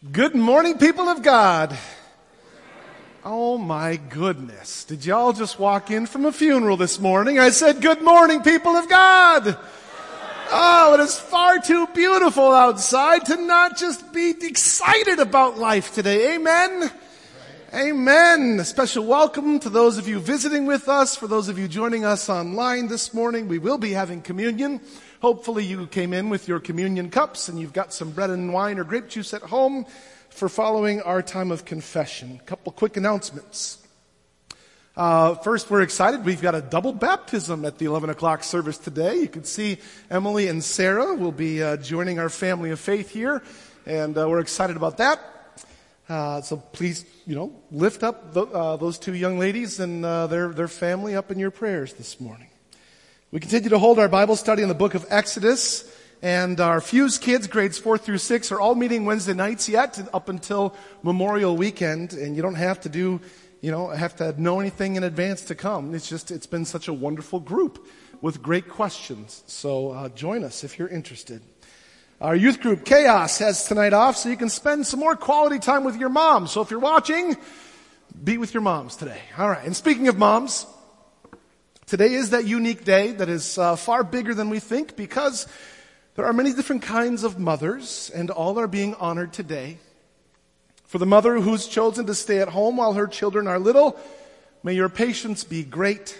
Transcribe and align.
Good 0.00 0.34
morning, 0.34 0.78
people 0.78 1.10
of 1.10 1.22
God. 1.22 1.76
Oh 3.22 3.58
my 3.58 3.96
goodness. 3.96 4.86
Did 4.86 5.04
y'all 5.04 5.34
just 5.34 5.58
walk 5.58 5.90
in 5.90 6.06
from 6.06 6.24
a 6.24 6.32
funeral 6.32 6.78
this 6.78 6.98
morning? 6.98 7.38
I 7.38 7.50
said, 7.50 7.82
good 7.82 8.00
morning, 8.00 8.40
people 8.40 8.76
of 8.76 8.88
God. 8.88 9.58
Oh, 10.50 10.94
it 10.94 11.00
is 11.00 11.18
far 11.18 11.58
too 11.58 11.86
beautiful 11.88 12.50
outside 12.50 13.26
to 13.26 13.36
not 13.36 13.76
just 13.76 14.10
be 14.14 14.30
excited 14.40 15.18
about 15.18 15.58
life 15.58 15.92
today. 15.94 16.34
Amen. 16.34 16.90
Amen. 17.74 18.58
A 18.58 18.64
special 18.64 19.04
welcome 19.04 19.60
to 19.60 19.68
those 19.68 19.98
of 19.98 20.08
you 20.08 20.18
visiting 20.18 20.64
with 20.64 20.88
us. 20.88 21.14
For 21.14 21.26
those 21.26 21.50
of 21.50 21.58
you 21.58 21.68
joining 21.68 22.06
us 22.06 22.30
online 22.30 22.88
this 22.88 23.12
morning, 23.12 23.48
we 23.48 23.58
will 23.58 23.76
be 23.76 23.92
having 23.92 24.22
communion. 24.22 24.80
Hopefully 25.20 25.64
you 25.64 25.86
came 25.86 26.14
in 26.14 26.30
with 26.30 26.48
your 26.48 26.60
communion 26.60 27.10
cups 27.10 27.48
and 27.48 27.60
you've 27.60 27.74
got 27.74 27.92
some 27.92 28.10
bread 28.10 28.30
and 28.30 28.52
wine 28.52 28.78
or 28.78 28.84
grape 28.84 29.08
juice 29.08 29.34
at 29.34 29.42
home 29.42 29.84
for 30.30 30.48
following 30.48 31.02
our 31.02 31.20
time 31.20 31.50
of 31.50 31.64
confession. 31.64 32.38
A 32.40 32.44
couple 32.44 32.72
quick 32.72 32.96
announcements. 32.96 33.78
Uh, 34.96 35.34
first, 35.36 35.70
we're 35.70 35.82
excited. 35.82 36.24
We've 36.24 36.40
got 36.40 36.54
a 36.54 36.60
double 36.60 36.92
baptism 36.92 37.64
at 37.64 37.78
the 37.78 37.84
11 37.84 38.10
o'clock 38.10 38.42
service 38.42 38.78
today. 38.78 39.16
You 39.16 39.28
can 39.28 39.44
see 39.44 39.78
Emily 40.10 40.48
and 40.48 40.64
Sarah 40.64 41.14
will 41.14 41.32
be 41.32 41.62
uh, 41.62 41.76
joining 41.76 42.18
our 42.18 42.28
family 42.28 42.70
of 42.70 42.80
faith 42.80 43.10
here, 43.10 43.42
and 43.86 44.16
uh, 44.18 44.28
we're 44.28 44.40
excited 44.40 44.76
about 44.76 44.96
that. 44.98 45.20
Uh, 46.08 46.40
so 46.40 46.56
please, 46.56 47.04
you 47.24 47.36
know, 47.36 47.52
lift 47.70 48.02
up 48.02 48.34
the, 48.34 48.42
uh, 48.46 48.76
those 48.76 48.98
two 48.98 49.14
young 49.14 49.38
ladies 49.38 49.78
and 49.78 50.04
uh, 50.04 50.26
their 50.26 50.48
their 50.48 50.68
family 50.68 51.14
up 51.14 51.30
in 51.30 51.38
your 51.38 51.52
prayers 51.52 51.94
this 51.94 52.20
morning. 52.20 52.49
We 53.32 53.38
continue 53.38 53.70
to 53.70 53.78
hold 53.78 54.00
our 54.00 54.08
Bible 54.08 54.34
study 54.34 54.60
in 54.62 54.68
the 54.68 54.74
book 54.74 54.94
of 54.94 55.06
Exodus, 55.08 55.84
and 56.20 56.58
our 56.58 56.80
Fuse 56.80 57.16
kids, 57.16 57.46
grades 57.46 57.78
four 57.78 57.96
through 57.96 58.18
six, 58.18 58.50
are 58.50 58.60
all 58.60 58.74
meeting 58.74 59.04
Wednesday 59.04 59.34
nights 59.34 59.68
yet 59.68 60.00
up 60.12 60.28
until 60.28 60.74
Memorial 61.04 61.56
Weekend, 61.56 62.12
and 62.12 62.34
you 62.34 62.42
don't 62.42 62.56
have 62.56 62.80
to 62.80 62.88
do, 62.88 63.20
you 63.60 63.70
know, 63.70 63.86
have 63.90 64.16
to 64.16 64.34
know 64.42 64.58
anything 64.58 64.96
in 64.96 65.04
advance 65.04 65.42
to 65.42 65.54
come. 65.54 65.94
It's 65.94 66.08
just, 66.08 66.32
it's 66.32 66.48
been 66.48 66.64
such 66.64 66.88
a 66.88 66.92
wonderful 66.92 67.38
group 67.38 67.86
with 68.20 68.42
great 68.42 68.68
questions. 68.68 69.44
So 69.46 69.92
uh, 69.92 70.08
join 70.08 70.42
us 70.42 70.64
if 70.64 70.76
you're 70.76 70.88
interested. 70.88 71.40
Our 72.20 72.34
youth 72.34 72.60
group, 72.60 72.84
Chaos, 72.84 73.38
has 73.38 73.64
tonight 73.64 73.92
off, 73.92 74.16
so 74.16 74.28
you 74.28 74.36
can 74.36 74.48
spend 74.48 74.88
some 74.88 74.98
more 74.98 75.14
quality 75.14 75.60
time 75.60 75.84
with 75.84 75.96
your 75.96 76.08
mom. 76.08 76.48
So 76.48 76.62
if 76.62 76.72
you're 76.72 76.80
watching, 76.80 77.36
be 78.24 78.38
with 78.38 78.54
your 78.54 78.64
moms 78.64 78.96
today. 78.96 79.20
All 79.38 79.48
right. 79.48 79.64
And 79.64 79.76
speaking 79.76 80.08
of 80.08 80.18
moms, 80.18 80.66
Today 81.90 82.14
is 82.14 82.30
that 82.30 82.44
unique 82.46 82.84
day 82.84 83.10
that 83.10 83.28
is 83.28 83.58
uh, 83.58 83.74
far 83.74 84.04
bigger 84.04 84.32
than 84.32 84.48
we 84.48 84.60
think 84.60 84.94
because 84.94 85.48
there 86.14 86.24
are 86.24 86.32
many 86.32 86.52
different 86.52 86.82
kinds 86.82 87.24
of 87.24 87.40
mothers 87.40 88.12
and 88.14 88.30
all 88.30 88.60
are 88.60 88.68
being 88.68 88.94
honored 88.94 89.32
today. 89.32 89.78
For 90.84 90.98
the 90.98 91.06
mother 91.06 91.40
who's 91.40 91.66
chosen 91.66 92.06
to 92.06 92.14
stay 92.14 92.38
at 92.38 92.50
home 92.50 92.76
while 92.76 92.92
her 92.92 93.08
children 93.08 93.48
are 93.48 93.58
little, 93.58 93.98
may 94.62 94.74
your 94.74 94.88
patience 94.88 95.42
be 95.42 95.64
great 95.64 96.16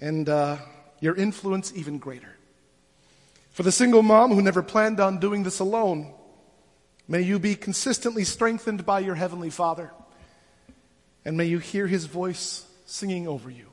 and 0.00 0.28
uh, 0.28 0.56
your 0.98 1.14
influence 1.14 1.72
even 1.76 1.98
greater. 1.98 2.36
For 3.52 3.62
the 3.62 3.70
single 3.70 4.02
mom 4.02 4.34
who 4.34 4.42
never 4.42 4.60
planned 4.60 4.98
on 4.98 5.20
doing 5.20 5.44
this 5.44 5.60
alone, 5.60 6.12
may 7.06 7.20
you 7.20 7.38
be 7.38 7.54
consistently 7.54 8.24
strengthened 8.24 8.84
by 8.84 8.98
your 8.98 9.14
Heavenly 9.14 9.50
Father 9.50 9.92
and 11.24 11.36
may 11.36 11.44
you 11.44 11.60
hear 11.60 11.86
His 11.86 12.06
voice 12.06 12.66
singing 12.86 13.28
over 13.28 13.48
you. 13.48 13.66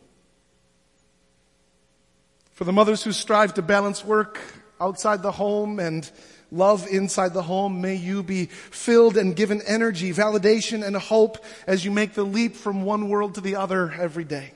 For 2.53 2.65
the 2.65 2.71
mothers 2.71 3.03
who 3.03 3.11
strive 3.11 3.55
to 3.55 3.61
balance 3.61 4.05
work 4.05 4.39
outside 4.79 5.23
the 5.23 5.31
home 5.31 5.79
and 5.79 6.09
love 6.51 6.85
inside 6.87 7.33
the 7.33 7.41
home, 7.41 7.81
may 7.81 7.95
you 7.95 8.21
be 8.21 8.45
filled 8.45 9.17
and 9.17 9.35
given 9.35 9.61
energy, 9.65 10.13
validation, 10.13 10.85
and 10.85 10.95
hope 10.95 11.43
as 11.65 11.83
you 11.83 11.89
make 11.89 12.13
the 12.13 12.23
leap 12.23 12.55
from 12.55 12.83
one 12.83 13.09
world 13.09 13.35
to 13.35 13.41
the 13.41 13.55
other 13.55 13.91
every 13.91 14.23
day. 14.23 14.51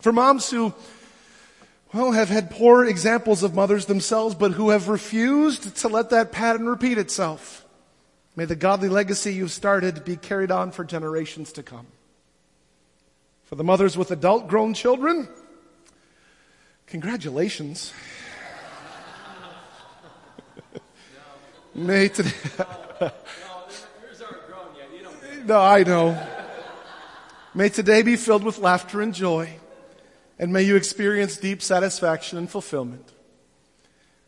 For 0.00 0.12
moms 0.12 0.50
who, 0.50 0.74
well, 1.94 2.10
have 2.10 2.28
had 2.28 2.50
poor 2.50 2.84
examples 2.84 3.44
of 3.44 3.54
mothers 3.54 3.86
themselves, 3.86 4.34
but 4.34 4.52
who 4.52 4.70
have 4.70 4.88
refused 4.88 5.76
to 5.76 5.88
let 5.88 6.10
that 6.10 6.32
pattern 6.32 6.68
repeat 6.68 6.98
itself, 6.98 7.64
may 8.34 8.44
the 8.44 8.56
godly 8.56 8.88
legacy 8.88 9.32
you've 9.32 9.52
started 9.52 10.04
be 10.04 10.16
carried 10.16 10.50
on 10.50 10.72
for 10.72 10.84
generations 10.84 11.52
to 11.52 11.62
come. 11.62 11.86
For 13.44 13.54
the 13.54 13.62
mothers 13.62 13.96
with 13.96 14.10
adult 14.10 14.48
grown 14.48 14.74
children, 14.74 15.28
Congratulations. 16.92 17.90
May 21.74 22.08
today. 22.08 22.30
no, 25.46 25.58
I 25.58 25.84
know. 25.84 26.22
May 27.54 27.70
today 27.70 28.02
be 28.02 28.16
filled 28.16 28.44
with 28.44 28.58
laughter 28.58 29.00
and 29.00 29.14
joy, 29.14 29.54
and 30.38 30.52
may 30.52 30.64
you 30.64 30.76
experience 30.76 31.38
deep 31.38 31.62
satisfaction 31.62 32.36
and 32.36 32.50
fulfillment. 32.50 33.10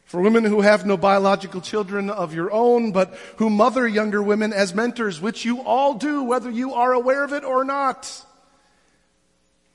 For 0.06 0.22
women 0.22 0.44
who 0.44 0.62
have 0.62 0.86
no 0.86 0.96
biological 0.96 1.60
children 1.60 2.08
of 2.08 2.32
your 2.32 2.50
own, 2.50 2.92
but 2.92 3.14
who 3.36 3.50
mother 3.50 3.86
younger 3.86 4.22
women 4.22 4.54
as 4.54 4.74
mentors, 4.74 5.20
which 5.20 5.44
you 5.44 5.60
all 5.60 5.92
do, 5.92 6.22
whether 6.22 6.48
you 6.48 6.72
are 6.72 6.94
aware 6.94 7.24
of 7.24 7.34
it 7.34 7.44
or 7.44 7.62
not. 7.62 8.24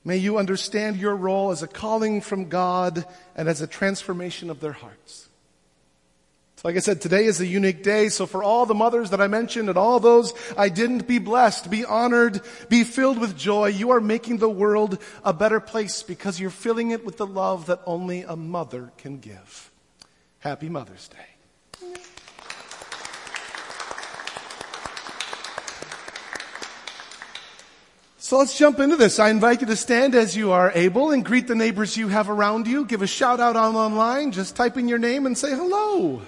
May 0.06 0.18
you 0.18 0.38
understand 0.38 0.98
your 0.98 1.16
role 1.16 1.52
as 1.52 1.62
a 1.62 1.68
calling 1.68 2.22
from 2.22 2.50
God 2.50 3.06
and 3.36 3.50
as 3.50 3.62
a 3.62 3.68
transformation 3.68 4.50
of 4.50 4.60
their 4.60 4.72
hearts. 4.72 5.30
So 6.60 6.68
like 6.68 6.76
I 6.76 6.80
said, 6.80 7.00
today 7.00 7.24
is 7.24 7.40
a 7.40 7.46
unique 7.46 7.84
day. 7.84 8.10
So 8.10 8.26
for 8.26 8.44
all 8.44 8.66
the 8.66 8.74
mothers 8.74 9.12
that 9.12 9.22
I 9.22 9.28
mentioned 9.28 9.70
and 9.70 9.78
all 9.78 10.02
those 10.02 10.34
I 10.58 10.68
didn't 10.68 11.08
be 11.08 11.18
blessed, 11.18 11.70
be 11.70 11.86
honored, 11.86 12.42
be 12.68 12.84
filled 12.84 13.18
with 13.18 13.38
joy. 13.38 13.68
You 13.68 13.92
are 13.92 14.02
making 14.02 14.40
the 14.40 14.50
world 14.50 15.02
a 15.24 15.32
better 15.32 15.62
place 15.62 16.04
because 16.04 16.38
you're 16.38 16.50
filling 16.50 16.92
it 16.92 17.06
with 17.06 17.16
the 17.16 17.26
love 17.26 17.68
that 17.68 17.80
only 17.86 18.24
a 18.24 18.36
mother 18.36 18.92
can 18.98 19.20
give. 19.20 19.72
Happy 20.40 20.68
Mother's 20.68 21.08
Day. 21.08 21.96
So 28.29 28.38
let's 28.38 28.56
jump 28.56 28.79
into 28.79 28.95
this. 28.95 29.17
I 29.17 29.31
invite 29.31 29.62
you 29.62 29.66
to 29.66 29.75
stand 29.75 30.13
as 30.13 30.38
you 30.38 30.51
are 30.51 30.72
able 30.75 31.09
and 31.09 31.25
greet 31.25 31.47
the 31.47 31.56
neighbors 31.56 31.97
you 31.97 32.09
have 32.09 32.29
around 32.29 32.67
you. 32.67 32.85
Give 32.85 33.01
a 33.01 33.07
shout 33.07 33.40
out 33.40 33.56
on 33.56 33.75
online. 33.75 34.31
Just 34.31 34.56
type 34.56 34.78
in 34.78 34.88
your 34.88 35.00
name 35.00 35.25
and 35.25 35.35
say 35.35 35.50
hello. 35.50 36.22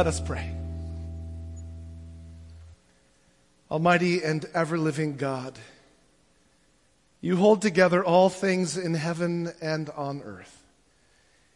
Let 0.00 0.06
us 0.06 0.18
pray. 0.18 0.50
Almighty 3.70 4.24
and 4.24 4.46
ever 4.54 4.78
living 4.78 5.16
God, 5.18 5.58
you 7.20 7.36
hold 7.36 7.60
together 7.60 8.02
all 8.02 8.30
things 8.30 8.78
in 8.78 8.94
heaven 8.94 9.52
and 9.60 9.90
on 9.90 10.22
earth. 10.22 10.64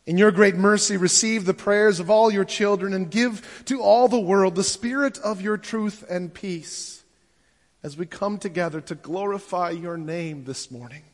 In 0.04 0.18
your 0.18 0.30
great 0.30 0.56
mercy, 0.56 0.98
receive 0.98 1.46
the 1.46 1.54
prayers 1.54 2.00
of 2.00 2.10
all 2.10 2.30
your 2.30 2.44
children 2.44 2.92
and 2.92 3.10
give 3.10 3.62
to 3.64 3.80
all 3.80 4.08
the 4.08 4.20
world 4.20 4.56
the 4.56 4.62
spirit 4.62 5.16
of 5.20 5.40
your 5.40 5.56
truth 5.56 6.04
and 6.10 6.34
peace 6.34 7.02
as 7.82 7.96
we 7.96 8.04
come 8.04 8.36
together 8.36 8.82
to 8.82 8.94
glorify 8.94 9.70
your 9.70 9.96
name 9.96 10.44
this 10.44 10.70
morning. 10.70 11.04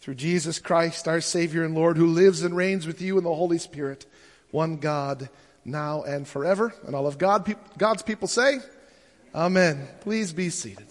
Through 0.00 0.16
Jesus 0.16 0.58
Christ, 0.58 1.08
our 1.08 1.22
Savior 1.22 1.64
and 1.64 1.74
Lord, 1.74 1.96
who 1.96 2.06
lives 2.06 2.42
and 2.42 2.54
reigns 2.54 2.86
with 2.86 3.00
you 3.00 3.16
in 3.16 3.24
the 3.24 3.34
Holy 3.34 3.56
Spirit, 3.56 4.04
one 4.50 4.76
God, 4.76 5.30
now 5.64 6.02
and 6.02 6.26
forever. 6.26 6.74
And 6.86 6.94
all 6.94 7.06
of 7.06 7.18
God, 7.18 7.54
God's 7.78 8.02
people 8.02 8.28
say, 8.28 8.58
Amen. 9.34 9.88
Please 10.00 10.32
be 10.32 10.50
seated. 10.50 10.86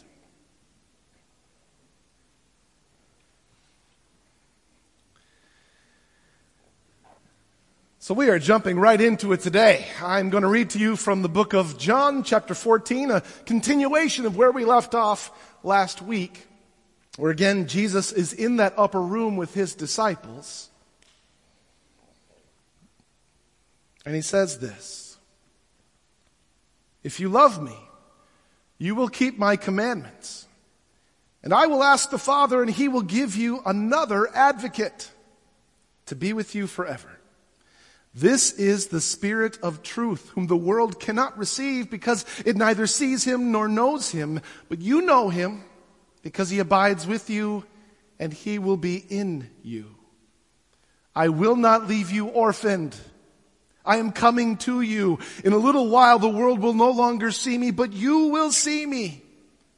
So 8.04 8.14
we 8.14 8.28
are 8.28 8.38
jumping 8.38 8.78
right 8.78 9.00
into 9.00 9.32
it 9.32 9.40
today. 9.40 9.86
I'm 10.02 10.30
going 10.30 10.44
to 10.44 10.50
read 10.50 10.72
to 10.72 10.78
you 10.78 10.98
from 10.98 11.22
the 11.22 11.30
book 11.30 11.54
of 11.54 11.78
John, 11.78 12.24
chapter 12.24 12.54
14, 12.54 13.12
a 13.12 13.22
continuation 13.46 14.26
of 14.26 14.36
where 14.36 14.52
we 14.52 14.66
left 14.66 14.94
off 14.94 15.32
last 15.64 16.02
week, 16.02 16.46
where 17.16 17.32
again 17.32 17.66
Jesus 17.66 18.12
is 18.12 18.34
in 18.34 18.58
that 18.58 18.74
upper 18.76 19.02
room 19.02 19.38
with 19.38 19.54
his 19.54 19.74
disciples. 19.74 20.70
And 24.06 24.16
he 24.16 24.22
says 24.22 24.60
this 24.60 25.18
If 27.04 27.20
you 27.20 27.30
love 27.30 27.62
me, 27.62 27.76
you 28.78 28.96
will 28.96 29.10
keep 29.10 29.38
my 29.38 29.56
commandments. 29.56 30.48
And 31.44 31.54
I 31.54 31.68
will 31.68 31.84
ask 31.84 32.10
the 32.10 32.18
Father, 32.18 32.62
and 32.62 32.72
he 32.72 32.88
will 32.88 33.02
give 33.02 33.36
you 33.36 33.62
another 33.66 34.30
advocate 34.34 35.12
to 36.06 36.16
be 36.16 36.32
with 36.32 36.56
you 36.56 36.68
forever. 36.68 37.10
This 38.16 38.54
is 38.54 38.88
the 38.88 39.02
Spirit 39.02 39.58
of 39.62 39.84
truth, 39.84 40.30
whom 40.30 40.48
the 40.48 40.56
world 40.56 41.00
cannot 41.00 41.38
receive 41.38 41.90
because 41.90 42.26
it 42.46 42.56
neither 42.56 42.88
sees 42.88 43.24
him 43.24 43.52
nor 43.52 43.68
knows 43.68 44.12
him. 44.12 44.40
But 44.70 44.80
you 44.80 45.02
know 45.02 45.30
him 45.30 45.64
because 46.22 46.50
he 46.50 46.60
abides 46.60 47.08
with 47.08 47.30
you 47.30 47.66
and 48.20 48.32
he 48.32 48.60
will 48.60 48.78
be 48.78 48.98
in 48.98 49.50
you. 49.64 49.96
I 51.16 51.30
will 51.30 51.56
not 51.56 51.88
leave 51.88 52.12
you 52.12 52.28
orphaned. 52.28 52.96
I 53.86 53.98
am 53.98 54.12
coming 54.12 54.58
to 54.58 54.82
you. 54.82 55.20
In 55.44 55.54
a 55.54 55.58
little 55.58 55.90
while 55.90 56.20
the 56.20 56.30
world 56.30 56.60
will 56.60 56.74
no 56.74 56.92
longer 56.92 57.32
see 57.32 57.58
me, 57.58 57.72
but 57.72 57.94
you 57.94 58.28
will 58.28 58.52
see 58.52 58.86
me. 58.86 59.24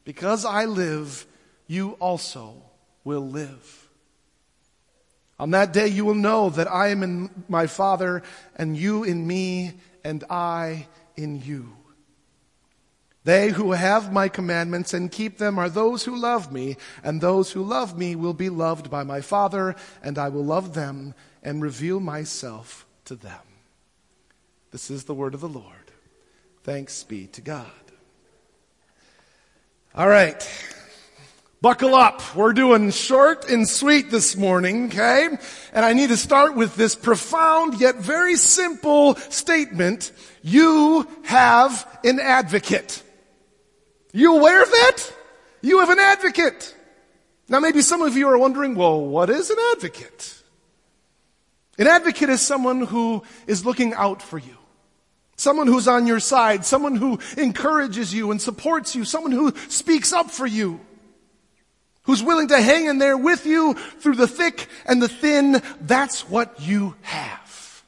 Because 0.03 0.45
I 0.45 0.65
live, 0.65 1.25
you 1.67 1.91
also 1.93 2.61
will 3.03 3.27
live. 3.27 3.89
On 5.39 5.51
that 5.51 5.73
day 5.73 5.87
you 5.87 6.05
will 6.05 6.13
know 6.13 6.49
that 6.51 6.71
I 6.71 6.89
am 6.89 7.03
in 7.03 7.29
my 7.49 7.67
Father, 7.67 8.23
and 8.55 8.77
you 8.77 9.03
in 9.03 9.25
me, 9.25 9.73
and 10.03 10.23
I 10.29 10.87
in 11.17 11.41
you. 11.41 11.75
They 13.25 13.49
who 13.49 13.71
have 13.71 14.13
my 14.13 14.29
commandments 14.29 14.93
and 14.93 15.11
keep 15.11 15.39
them 15.39 15.57
are 15.57 15.67
those 15.67 16.03
who 16.03 16.15
love 16.15 16.51
me, 16.53 16.77
and 17.03 17.19
those 17.19 17.51
who 17.51 17.63
love 17.63 17.97
me 17.97 18.15
will 18.15 18.35
be 18.35 18.49
loved 18.49 18.91
by 18.91 19.03
my 19.03 19.21
Father, 19.21 19.75
and 20.03 20.19
I 20.19 20.29
will 20.29 20.45
love 20.45 20.75
them 20.75 21.15
and 21.41 21.61
reveal 21.61 21.99
myself 21.99 22.85
to 23.05 23.15
them. 23.15 23.41
This 24.75 24.91
is 24.91 25.05
the 25.05 25.13
word 25.13 25.33
of 25.33 25.39
the 25.39 25.47
Lord. 25.47 25.89
Thanks 26.65 27.05
be 27.05 27.27
to 27.27 27.39
God. 27.39 27.65
All 29.95 30.09
right. 30.09 30.45
Buckle 31.61 31.95
up. 31.95 32.35
We're 32.35 32.51
doing 32.51 32.91
short 32.91 33.49
and 33.49 33.69
sweet 33.69 34.11
this 34.11 34.35
morning, 34.35 34.87
okay? 34.87 35.29
And 35.71 35.85
I 35.85 35.93
need 35.93 36.09
to 36.09 36.17
start 36.17 36.57
with 36.57 36.75
this 36.75 36.93
profound 36.93 37.79
yet 37.79 37.95
very 37.95 38.35
simple 38.35 39.15
statement. 39.15 40.11
You 40.41 41.07
have 41.23 41.87
an 42.03 42.19
advocate. 42.19 43.01
You 44.11 44.35
aware 44.35 44.61
of 44.61 44.69
that? 44.69 45.13
You 45.61 45.79
have 45.79 45.89
an 45.89 45.99
advocate. 45.99 46.75
Now 47.47 47.61
maybe 47.61 47.79
some 47.79 48.01
of 48.01 48.17
you 48.17 48.27
are 48.27 48.37
wondering, 48.37 48.75
well, 48.75 49.05
what 49.05 49.29
is 49.29 49.49
an 49.49 49.57
advocate? 49.71 50.43
An 51.77 51.87
advocate 51.87 52.27
is 52.29 52.41
someone 52.41 52.81
who 52.81 53.23
is 53.47 53.65
looking 53.65 53.93
out 53.93 54.21
for 54.21 54.37
you. 54.37 54.54
Someone 55.35 55.67
who's 55.67 55.87
on 55.87 56.07
your 56.07 56.19
side. 56.19 56.65
Someone 56.65 56.95
who 56.95 57.19
encourages 57.37 58.13
you 58.13 58.31
and 58.31 58.41
supports 58.41 58.95
you. 58.95 59.05
Someone 59.05 59.31
who 59.31 59.53
speaks 59.69 60.13
up 60.13 60.31
for 60.31 60.47
you 60.47 60.79
who's 62.05 62.23
willing 62.23 62.47
to 62.47 62.61
hang 62.61 62.85
in 62.85 62.97
there 62.97 63.17
with 63.17 63.45
you 63.45 63.73
through 63.73 64.15
the 64.15 64.27
thick 64.27 64.67
and 64.85 65.01
the 65.01 65.07
thin, 65.07 65.61
that's 65.81 66.29
what 66.29 66.59
you 66.61 66.95
have. 67.01 67.83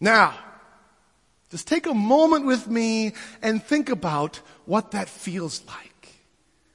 Now, 0.00 0.34
just 1.50 1.66
take 1.66 1.86
a 1.86 1.94
moment 1.94 2.46
with 2.46 2.68
me 2.68 3.14
and 3.42 3.62
think 3.62 3.88
about 3.88 4.40
what 4.66 4.90
that 4.92 5.08
feels 5.08 5.62
like. 5.66 6.08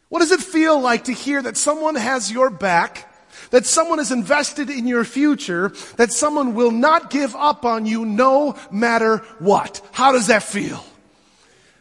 What 0.10 0.20
does 0.20 0.32
it 0.32 0.42
feel 0.42 0.80
like 0.80 1.06
to 1.06 1.14
hear 1.14 1.42
that 1.42 1.58
someone 1.58 1.96
has 1.96 2.32
your 2.32 2.50
back, 2.50 3.11
that 3.51 3.65
someone 3.65 4.00
is 4.00 4.12
invested 4.12 4.69
in 4.69 4.88
your 4.88 5.03
future, 5.03 5.71
that 5.98 6.12
someone 6.12 6.56
will 6.56 6.71
not 6.71 7.09
give 7.09 7.36
up 7.36 7.63
on 7.63 7.86
you 7.86 8.06
no 8.06 8.57
matter 8.71 9.18
what? 9.39 9.81
How 9.92 10.12
does 10.12 10.27
that 10.27 10.44
feel? 10.44 10.83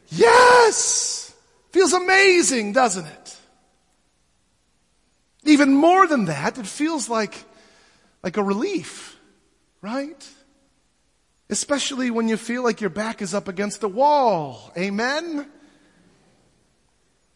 Yes! 0.09 1.35
Feels 1.71 1.93
amazing, 1.93 2.73
doesn't 2.73 3.07
it? 3.07 3.37
Even 5.45 5.73
more 5.73 6.07
than 6.07 6.27
that, 6.27 6.59
it 6.59 6.67
feels 6.67 7.09
like, 7.09 7.45
like 8.23 8.37
a 8.37 8.43
relief, 8.43 9.17
right? 9.81 10.29
Especially 11.49 12.11
when 12.11 12.29
you 12.29 12.37
feel 12.37 12.63
like 12.63 12.81
your 12.81 12.91
back 12.91 13.23
is 13.23 13.33
up 13.33 13.49
against 13.49 13.83
a 13.83 13.89
wall. 13.89 14.73
Amen? 14.77 15.49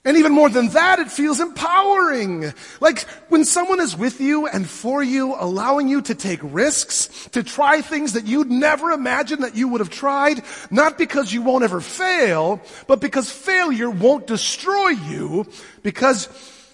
And 0.07 0.19
even 0.19 0.33
more 0.33 0.51
than 0.51 0.69
that, 0.69 0.99
it 0.99 1.11
feels 1.11 1.41
empowering. 1.41 2.53
Like 2.81 3.09
when 3.31 3.45
someone 3.47 3.81
is 3.81 3.97
with 3.97 4.21
you 4.21 4.47
and 4.47 4.69
for 4.69 5.03
you, 5.03 5.35
allowing 5.35 5.89
you 5.89 6.03
to 6.03 6.15
take 6.15 6.41
risks, 6.43 7.29
to 7.33 7.43
try 7.43 7.81
things 7.81 8.13
that 8.13 8.27
you'd 8.27 8.51
never 8.51 8.91
imagined 8.91 9.43
that 9.45 9.57
you 9.57 9.67
would 9.69 9.81
have 9.81 9.89
tried, 9.89 10.43
not 10.71 10.99
because 10.99 11.33
you 11.33 11.41
won't 11.41 11.65
ever 11.65 11.81
fail, 11.81 12.61
but 12.87 13.01
because 13.01 13.31
failure 13.31 13.89
won't 13.89 14.27
destroy 14.27 14.89
you, 14.89 15.47
because 15.83 16.29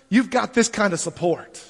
you've 0.08 0.30
got 0.30 0.52
this 0.52 0.68
kind 0.68 0.92
of 0.92 0.98
support. 0.98 1.64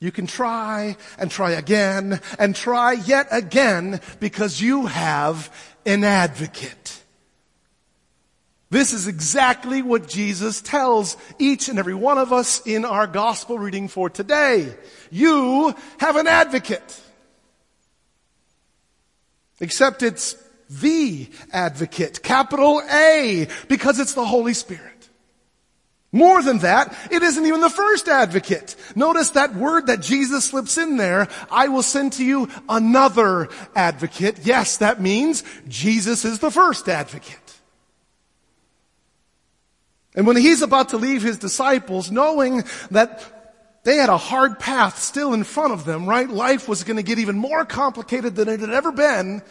You 0.00 0.12
can 0.12 0.26
try 0.26 0.98
and 1.16 1.30
try 1.30 1.52
again 1.52 2.20
and 2.38 2.54
try 2.54 2.92
yet 2.92 3.28
again 3.30 4.00
because 4.20 4.60
you 4.60 4.84
have 4.84 5.50
an 5.86 6.04
advocate. 6.04 7.01
This 8.72 8.94
is 8.94 9.06
exactly 9.06 9.82
what 9.82 10.08
Jesus 10.08 10.62
tells 10.62 11.18
each 11.38 11.68
and 11.68 11.78
every 11.78 11.92
one 11.92 12.16
of 12.16 12.32
us 12.32 12.66
in 12.66 12.86
our 12.86 13.06
gospel 13.06 13.58
reading 13.58 13.86
for 13.86 14.08
today. 14.08 14.74
You 15.10 15.74
have 15.98 16.16
an 16.16 16.26
advocate. 16.26 16.98
Except 19.60 20.02
it's 20.02 20.36
the 20.70 21.28
advocate, 21.52 22.22
capital 22.22 22.80
A, 22.90 23.46
because 23.68 24.00
it's 24.00 24.14
the 24.14 24.24
Holy 24.24 24.54
Spirit. 24.54 25.10
More 26.10 26.42
than 26.42 26.60
that, 26.60 26.96
it 27.10 27.22
isn't 27.22 27.44
even 27.44 27.60
the 27.60 27.68
first 27.68 28.08
advocate. 28.08 28.74
Notice 28.96 29.30
that 29.30 29.54
word 29.54 29.88
that 29.88 30.00
Jesus 30.00 30.46
slips 30.46 30.78
in 30.78 30.96
there. 30.96 31.28
I 31.50 31.68
will 31.68 31.82
send 31.82 32.14
to 32.14 32.24
you 32.24 32.48
another 32.70 33.50
advocate. 33.76 34.38
Yes, 34.44 34.78
that 34.78 34.98
means 34.98 35.44
Jesus 35.68 36.24
is 36.24 36.38
the 36.38 36.50
first 36.50 36.88
advocate. 36.88 37.36
And 40.14 40.26
when 40.26 40.36
he's 40.36 40.62
about 40.62 40.90
to 40.90 40.98
leave 40.98 41.22
his 41.22 41.38
disciples, 41.38 42.10
knowing 42.10 42.64
that 42.90 43.24
they 43.84 43.96
had 43.96 44.10
a 44.10 44.18
hard 44.18 44.58
path 44.58 44.98
still 44.98 45.32
in 45.32 45.44
front 45.44 45.72
of 45.72 45.84
them, 45.84 46.06
right? 46.06 46.28
Life 46.28 46.68
was 46.68 46.84
going 46.84 46.98
to 46.98 47.02
get 47.02 47.18
even 47.18 47.36
more 47.36 47.64
complicated 47.64 48.36
than 48.36 48.48
it 48.48 48.60
had 48.60 48.70
ever 48.70 48.92
been. 48.92 49.42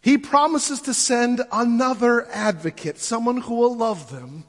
He 0.00 0.18
promises 0.18 0.80
to 0.82 0.94
send 0.94 1.42
another 1.52 2.26
advocate, 2.30 2.98
someone 2.98 3.38
who 3.38 3.56
will 3.56 3.76
love 3.76 4.10
them 4.10 4.44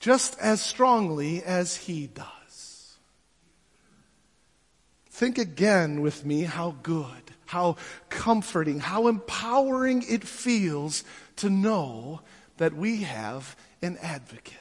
just 0.00 0.38
as 0.38 0.60
strongly 0.60 1.42
as 1.42 1.76
he 1.76 2.08
does. 2.08 2.96
Think 5.10 5.38
again 5.38 6.00
with 6.00 6.24
me 6.24 6.42
how 6.42 6.76
good, 6.82 7.04
how 7.46 7.76
comforting, 8.08 8.80
how 8.80 9.06
empowering 9.06 10.02
it 10.08 10.24
feels 10.24 11.04
to 11.36 11.50
know 11.50 12.22
that 12.56 12.74
we 12.74 13.02
have 13.02 13.54
an 13.82 13.98
advocate. 14.02 14.56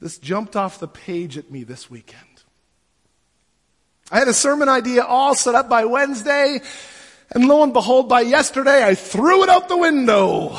This 0.00 0.18
jumped 0.18 0.54
off 0.56 0.78
the 0.78 0.88
page 0.88 1.38
at 1.38 1.50
me 1.50 1.64
this 1.64 1.90
weekend. 1.90 2.20
I 4.10 4.18
had 4.18 4.28
a 4.28 4.34
sermon 4.34 4.68
idea 4.68 5.02
all 5.02 5.34
set 5.34 5.54
up 5.54 5.68
by 5.68 5.86
Wednesday, 5.86 6.60
and 7.30 7.48
lo 7.48 7.62
and 7.62 7.72
behold, 7.72 8.08
by 8.08 8.20
yesterday, 8.20 8.84
I 8.84 8.94
threw 8.94 9.42
it 9.42 9.48
out 9.48 9.68
the 9.68 9.78
window. 9.78 10.58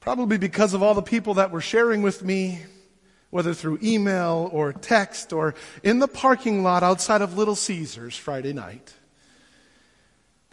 Probably 0.00 0.36
because 0.36 0.74
of 0.74 0.82
all 0.82 0.92
the 0.92 1.00
people 1.00 1.34
that 1.34 1.50
were 1.50 1.62
sharing 1.62 2.02
with 2.02 2.22
me, 2.22 2.60
whether 3.30 3.54
through 3.54 3.78
email 3.82 4.50
or 4.52 4.74
text 4.74 5.32
or 5.32 5.54
in 5.82 5.98
the 5.98 6.06
parking 6.06 6.62
lot 6.62 6.82
outside 6.82 7.22
of 7.22 7.38
Little 7.38 7.56
Caesars 7.56 8.14
Friday 8.14 8.52
night, 8.52 8.92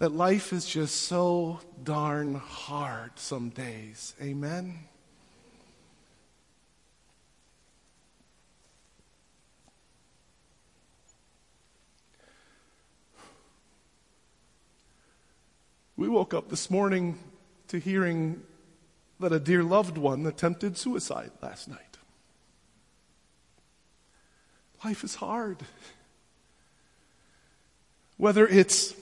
that 0.02 0.12
life 0.12 0.52
is 0.52 0.66
just 0.66 1.04
so 1.04 1.60
darn 1.84 2.34
hard 2.34 3.12
some 3.18 3.50
days. 3.50 4.16
Amen? 4.20 4.80
We 15.96 16.10
woke 16.10 16.34
up 16.34 16.50
this 16.50 16.72
morning 16.72 17.20
to 17.68 17.78
hearing 17.78 18.42
that 19.20 19.32
a 19.32 19.40
dear 19.40 19.62
loved 19.62 20.00
one 20.00 20.26
attempted 20.26 20.80
suicide 20.80 21.30
last 21.44 21.68
night. 21.68 22.00
Life 24.84 25.04
is 25.04 25.14
hard. 25.14 25.60
Whether 28.18 28.48
it's 28.48 28.96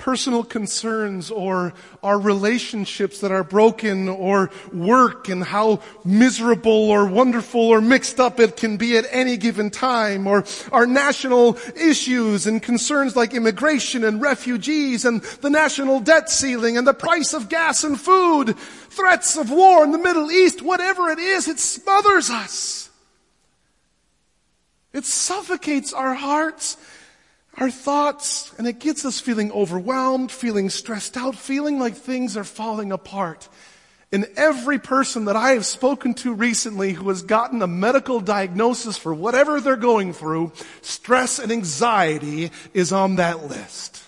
personal 0.00 0.42
concerns 0.42 1.30
or 1.30 1.72
our 2.02 2.18
relationships 2.18 3.20
that 3.20 3.30
are 3.30 3.44
broken 3.44 4.08
or 4.08 4.50
work 4.72 5.28
and 5.28 5.44
how 5.44 5.80
miserable 6.04 6.90
or 6.90 7.06
wonderful 7.06 7.60
or 7.60 7.80
mixed 7.80 8.18
up 8.18 8.40
it 8.40 8.56
can 8.56 8.76
be 8.76 8.96
at 8.96 9.04
any 9.10 9.36
given 9.36 9.70
time 9.70 10.26
or 10.26 10.44
our 10.72 10.86
national 10.86 11.56
issues 11.76 12.46
and 12.46 12.62
concerns 12.62 13.14
like 13.14 13.34
immigration 13.34 14.02
and 14.02 14.20
refugees 14.20 15.04
and 15.04 15.22
the 15.42 15.50
national 15.50 16.00
debt 16.00 16.30
ceiling 16.30 16.76
and 16.76 16.86
the 16.86 16.94
price 16.94 17.34
of 17.34 17.48
gas 17.48 17.84
and 17.84 18.00
food, 18.00 18.56
threats 18.56 19.36
of 19.36 19.50
war 19.50 19.84
in 19.84 19.92
the 19.92 19.98
Middle 19.98 20.30
East, 20.30 20.62
whatever 20.62 21.10
it 21.10 21.18
is, 21.18 21.46
it 21.46 21.60
smothers 21.60 22.30
us. 22.30 22.90
It 24.92 25.04
suffocates 25.04 25.92
our 25.92 26.14
hearts 26.14 26.76
our 27.56 27.70
thoughts, 27.70 28.52
and 28.58 28.66
it 28.66 28.78
gets 28.78 29.04
us 29.04 29.20
feeling 29.20 29.52
overwhelmed, 29.52 30.30
feeling 30.30 30.70
stressed 30.70 31.16
out, 31.16 31.36
feeling 31.36 31.78
like 31.78 31.94
things 31.94 32.36
are 32.36 32.44
falling 32.44 32.92
apart. 32.92 33.48
And 34.12 34.28
every 34.36 34.78
person 34.78 35.26
that 35.26 35.36
I 35.36 35.50
have 35.50 35.64
spoken 35.64 36.14
to 36.14 36.34
recently 36.34 36.92
who 36.92 37.08
has 37.10 37.22
gotten 37.22 37.62
a 37.62 37.68
medical 37.68 38.20
diagnosis 38.20 38.96
for 38.96 39.14
whatever 39.14 39.60
they're 39.60 39.76
going 39.76 40.12
through, 40.12 40.52
stress 40.82 41.38
and 41.38 41.52
anxiety 41.52 42.50
is 42.74 42.92
on 42.92 43.16
that 43.16 43.48
list. 43.48 44.02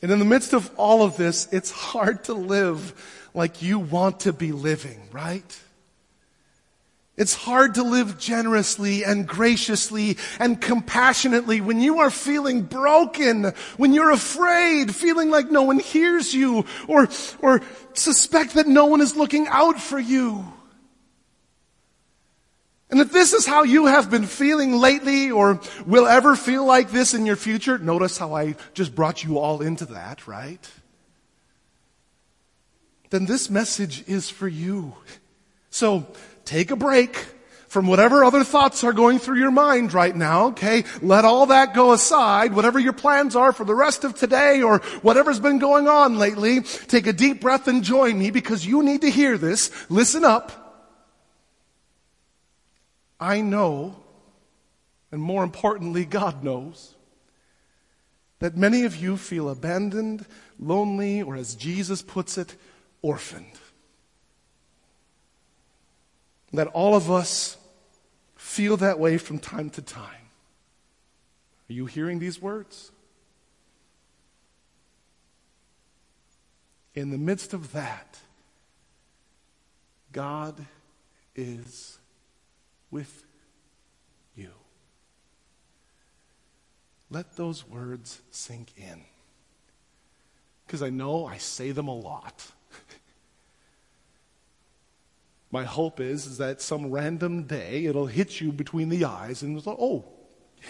And 0.00 0.10
in 0.10 0.18
the 0.18 0.24
midst 0.24 0.52
of 0.52 0.70
all 0.76 1.02
of 1.02 1.16
this, 1.16 1.48
it's 1.52 1.70
hard 1.70 2.24
to 2.24 2.34
live 2.34 3.28
like 3.34 3.62
you 3.62 3.78
want 3.78 4.20
to 4.20 4.32
be 4.32 4.52
living, 4.52 5.00
right? 5.12 5.60
It's 7.16 7.34
hard 7.34 7.74
to 7.74 7.82
live 7.82 8.18
generously 8.18 9.04
and 9.04 9.26
graciously 9.26 10.16
and 10.38 10.58
compassionately 10.58 11.60
when 11.60 11.80
you 11.80 11.98
are 11.98 12.10
feeling 12.10 12.62
broken, 12.62 13.52
when 13.76 13.92
you're 13.92 14.10
afraid, 14.10 14.94
feeling 14.94 15.30
like 15.30 15.50
no 15.50 15.62
one 15.62 15.78
hears 15.78 16.32
you, 16.32 16.64
or, 16.88 17.08
or 17.40 17.60
suspect 17.92 18.54
that 18.54 18.66
no 18.66 18.86
one 18.86 19.02
is 19.02 19.14
looking 19.14 19.46
out 19.48 19.78
for 19.78 19.98
you. 19.98 20.42
And 22.88 23.00
if 23.00 23.12
this 23.12 23.34
is 23.34 23.46
how 23.46 23.62
you 23.62 23.86
have 23.86 24.10
been 24.10 24.26
feeling 24.26 24.76
lately 24.76 25.30
or 25.30 25.60
will 25.86 26.06
ever 26.06 26.34
feel 26.34 26.64
like 26.64 26.90
this 26.90 27.14
in 27.14 27.26
your 27.26 27.36
future, 27.36 27.78
notice 27.78 28.16
how 28.16 28.34
I 28.34 28.54
just 28.72 28.94
brought 28.94 29.22
you 29.22 29.38
all 29.38 29.60
into 29.60 29.86
that, 29.86 30.26
right? 30.26 30.70
Then 33.10 33.26
this 33.26 33.50
message 33.50 34.04
is 34.06 34.30
for 34.30 34.48
you. 34.48 34.94
So, 35.70 36.06
take 36.44 36.70
a 36.70 36.76
break 36.76 37.16
from 37.72 37.86
whatever 37.86 38.22
other 38.22 38.44
thoughts 38.44 38.84
are 38.84 38.92
going 38.92 39.18
through 39.18 39.38
your 39.38 39.50
mind 39.50 39.94
right 39.94 40.14
now, 40.14 40.48
okay? 40.48 40.84
Let 41.00 41.24
all 41.24 41.46
that 41.46 41.72
go 41.72 41.92
aside. 41.94 42.52
Whatever 42.52 42.78
your 42.78 42.92
plans 42.92 43.34
are 43.34 43.50
for 43.50 43.64
the 43.64 43.74
rest 43.74 44.04
of 44.04 44.14
today 44.14 44.60
or 44.60 44.80
whatever's 45.00 45.40
been 45.40 45.58
going 45.58 45.88
on 45.88 46.18
lately, 46.18 46.60
take 46.60 47.06
a 47.06 47.14
deep 47.14 47.40
breath 47.40 47.68
and 47.68 47.82
join 47.82 48.18
me 48.18 48.30
because 48.30 48.66
you 48.66 48.82
need 48.82 49.00
to 49.00 49.10
hear 49.10 49.38
this. 49.38 49.70
Listen 49.88 50.22
up. 50.22 50.58
I 53.18 53.40
know, 53.40 53.96
and 55.10 55.22
more 55.22 55.42
importantly, 55.42 56.04
God 56.04 56.44
knows, 56.44 56.94
that 58.40 58.54
many 58.54 58.84
of 58.84 58.96
you 58.96 59.16
feel 59.16 59.48
abandoned, 59.48 60.26
lonely, 60.58 61.22
or 61.22 61.36
as 61.36 61.54
Jesus 61.54 62.02
puts 62.02 62.36
it, 62.36 62.54
orphaned 63.00 63.61
that 66.52 66.68
all 66.68 66.94
of 66.94 67.10
us 67.10 67.56
feel 68.36 68.76
that 68.76 68.98
way 68.98 69.18
from 69.18 69.38
time 69.38 69.70
to 69.70 69.82
time. 69.82 70.28
Are 71.70 71.72
you 71.72 71.86
hearing 71.86 72.18
these 72.18 72.40
words? 72.40 72.92
In 76.94 77.10
the 77.10 77.18
midst 77.18 77.54
of 77.54 77.72
that, 77.72 78.18
God 80.12 80.66
is 81.34 81.98
with 82.90 83.24
you. 84.36 84.50
Let 87.10 87.36
those 87.36 87.66
words 87.66 88.20
sink 88.30 88.72
in. 88.76 89.02
Because 90.66 90.82
I 90.82 90.90
know 90.90 91.24
I 91.24 91.38
say 91.38 91.70
them 91.70 91.88
a 91.88 91.94
lot 91.94 92.52
my 95.52 95.64
hope 95.64 96.00
is, 96.00 96.26
is 96.26 96.38
that 96.38 96.62
some 96.62 96.90
random 96.90 97.44
day 97.44 97.84
it'll 97.84 98.06
hit 98.06 98.40
you 98.40 98.50
between 98.50 98.88
the 98.88 99.04
eyes 99.04 99.42
and 99.42 99.56
it's 99.56 99.66
like, 99.66 99.76
oh, 99.78 100.04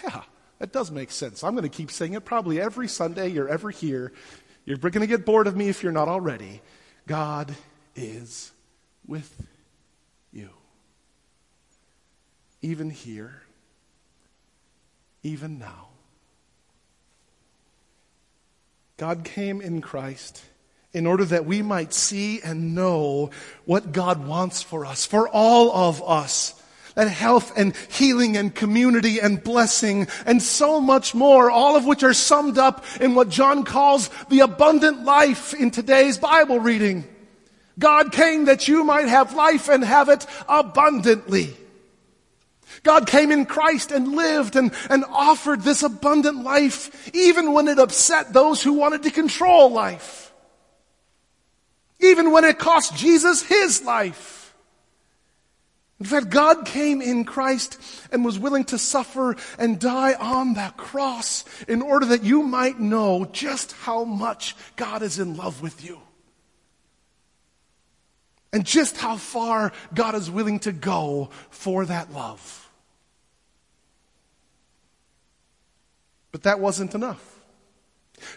yeah, 0.03 0.23
that 0.59 0.73
does 0.73 0.91
make 0.91 1.09
sense. 1.09 1.43
I'm 1.43 1.55
going 1.55 1.63
to 1.63 1.69
keep 1.69 1.89
saying 1.89 2.13
it 2.13 2.25
probably 2.25 2.59
every 2.59 2.89
Sunday 2.89 3.29
you're 3.29 3.47
ever 3.47 3.71
here. 3.71 4.11
You're 4.65 4.77
going 4.77 4.99
to 4.99 5.07
get 5.07 5.25
bored 5.25 5.47
of 5.47 5.55
me 5.55 5.69
if 5.69 5.81
you're 5.81 5.93
not 5.93 6.09
already. 6.09 6.61
God 7.07 7.55
is 7.95 8.51
with 9.07 9.47
you. 10.33 10.49
Even 12.61 12.89
here, 12.89 13.41
even 15.21 15.59
now. 15.59 15.87
God 18.97 19.23
came 19.23 19.61
in 19.61 19.81
Christ 19.81 20.43
in 20.93 21.07
order 21.07 21.25
that 21.25 21.45
we 21.45 21.61
might 21.61 21.93
see 21.93 22.39
and 22.41 22.75
know 22.75 23.31
what 23.65 23.91
God 23.91 24.27
wants 24.27 24.61
for 24.61 24.85
us, 24.85 25.05
for 25.05 25.27
all 25.27 25.71
of 25.71 26.03
us. 26.03 26.59
That 26.93 27.07
health 27.07 27.51
and 27.57 27.75
healing 27.89 28.37
and 28.37 28.53
community 28.53 29.19
and 29.19 29.43
blessing 29.43 30.07
and 30.27 30.39
so 30.39 30.79
much 30.79 31.15
more, 31.15 31.49
all 31.49 31.75
of 31.75 31.87
which 31.87 32.03
are 32.03 32.13
summed 32.13 32.59
up 32.59 32.85
in 33.01 33.15
what 33.15 33.29
John 33.29 33.63
calls 33.63 34.11
the 34.29 34.41
abundant 34.41 35.03
life 35.03 35.55
in 35.55 35.71
today's 35.71 36.19
Bible 36.19 36.59
reading. 36.59 37.05
God 37.79 38.11
came 38.11 38.45
that 38.45 38.67
you 38.67 38.83
might 38.83 39.07
have 39.07 39.33
life 39.33 39.69
and 39.69 39.83
have 39.83 40.09
it 40.09 40.27
abundantly. 40.47 41.57
God 42.83 43.07
came 43.07 43.31
in 43.31 43.47
Christ 43.47 43.91
and 43.91 44.15
lived 44.15 44.55
and, 44.55 44.71
and 44.87 45.03
offered 45.05 45.61
this 45.61 45.81
abundant 45.81 46.43
life 46.43 47.09
even 47.15 47.53
when 47.53 47.67
it 47.67 47.79
upset 47.79 48.33
those 48.33 48.61
who 48.61 48.73
wanted 48.73 49.01
to 49.03 49.09
control 49.09 49.71
life 49.71 50.22
even 52.03 52.31
when 52.31 52.43
it 52.43 52.59
cost 52.59 52.95
Jesus 52.95 53.41
his 53.41 53.83
life. 53.83 54.43
In 55.99 56.05
fact, 56.05 56.29
God 56.29 56.65
came 56.65 57.01
in 57.01 57.23
Christ 57.23 57.79
and 58.11 58.25
was 58.25 58.37
willing 58.37 58.65
to 58.65 58.77
suffer 58.77 59.37
and 59.57 59.79
die 59.79 60.13
on 60.15 60.55
that 60.55 60.75
cross 60.75 61.45
in 61.67 61.81
order 61.81 62.07
that 62.07 62.23
you 62.23 62.43
might 62.43 62.77
know 62.77 63.25
just 63.31 63.71
how 63.71 64.03
much 64.03 64.55
God 64.75 65.01
is 65.01 65.17
in 65.17 65.37
love 65.37 65.61
with 65.61 65.85
you. 65.85 65.99
And 68.51 68.65
just 68.65 68.97
how 68.97 69.15
far 69.15 69.71
God 69.93 70.13
is 70.13 70.29
willing 70.29 70.59
to 70.59 70.71
go 70.73 71.29
for 71.49 71.85
that 71.85 72.11
love. 72.11 72.69
But 76.33 76.43
that 76.43 76.59
wasn't 76.59 76.95
enough. 76.95 77.32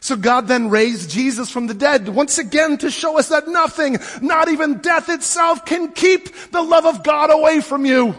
So 0.01 0.17
God 0.17 0.49
then 0.49 0.71
raised 0.71 1.11
Jesus 1.11 1.51
from 1.51 1.67
the 1.67 1.75
dead 1.75 2.09
once 2.09 2.39
again 2.39 2.79
to 2.79 2.91
show 2.91 3.19
us 3.19 3.29
that 3.29 3.49
nothing, 3.49 3.99
not 4.21 4.49
even 4.49 4.79
death 4.79 5.09
itself, 5.09 5.65
can 5.65 5.93
keep 5.93 6.35
the 6.51 6.63
love 6.63 6.87
of 6.87 7.03
God 7.03 7.31
away 7.31 7.61
from 7.61 7.85
you. 7.85 8.15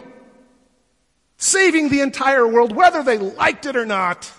Saving 1.36 1.88
the 1.88 2.00
entire 2.00 2.46
world, 2.46 2.74
whether 2.74 3.02
they 3.02 3.18
liked 3.18 3.66
it 3.66 3.76
or 3.76 3.86
not. 3.86 4.30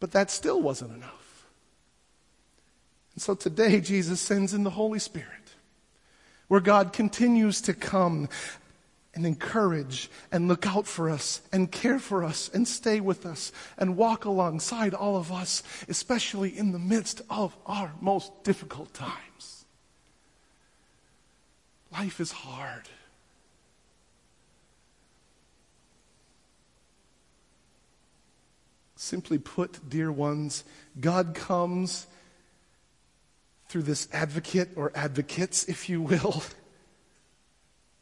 But 0.00 0.12
that 0.12 0.30
still 0.30 0.60
wasn't 0.60 0.94
enough. 0.94 1.46
And 3.14 3.22
so 3.22 3.34
today 3.34 3.80
Jesus 3.80 4.20
sends 4.20 4.54
in 4.54 4.64
the 4.64 4.70
Holy 4.70 4.98
Spirit 4.98 5.28
where 6.48 6.60
God 6.60 6.92
continues 6.92 7.60
to 7.62 7.72
come 7.72 8.28
and 9.14 9.26
encourage 9.26 10.10
and 10.30 10.48
look 10.48 10.66
out 10.66 10.86
for 10.86 11.10
us 11.10 11.42
and 11.52 11.70
care 11.70 11.98
for 11.98 12.24
us 12.24 12.50
and 12.52 12.66
stay 12.66 13.00
with 13.00 13.26
us 13.26 13.52
and 13.76 13.96
walk 13.96 14.24
alongside 14.24 14.94
all 14.94 15.16
of 15.16 15.30
us, 15.30 15.62
especially 15.88 16.56
in 16.56 16.72
the 16.72 16.78
midst 16.78 17.20
of 17.28 17.54
our 17.66 17.92
most 18.00 18.42
difficult 18.42 18.92
times. 18.94 19.64
Life 21.92 22.20
is 22.20 22.32
hard. 22.32 22.88
Simply 28.96 29.36
put, 29.36 29.90
dear 29.90 30.10
ones, 30.10 30.64
God 30.98 31.34
comes 31.34 32.06
through 33.68 33.82
this 33.82 34.08
advocate 34.12 34.70
or 34.76 34.92
advocates, 34.94 35.64
if 35.64 35.88
you 35.88 36.00
will 36.00 36.42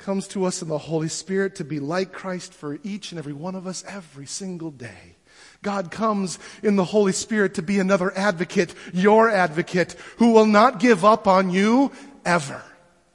comes 0.01 0.27
to 0.29 0.45
us 0.45 0.63
in 0.63 0.69
the 0.69 0.79
Holy 0.79 1.09
Spirit 1.09 1.55
to 1.57 1.65
be 1.65 1.79
like 1.79 2.13
Christ 2.13 2.53
for 2.53 2.79
each 2.83 3.13
and 3.13 3.19
every 3.19 3.33
one 3.33 3.55
of 3.55 3.67
us 3.69 3.85
every 3.87 4.27
single 4.27 4.73
day. 4.73 5.15
God 5.63 5.93
comes 5.93 6.39
in 6.63 6.75
the 6.75 6.85
Holy 6.85 7.13
Spirit 7.13 7.55
to 7.55 7.63
be 7.63 7.79
another 7.79 8.13
advocate, 8.19 8.75
your 8.93 9.31
advocate, 9.31 9.95
who 10.17 10.33
will 10.33 10.47
not 10.47 10.81
give 10.81 11.05
up 11.05 11.29
on 11.29 11.51
you 11.51 11.93
ever. 12.25 12.63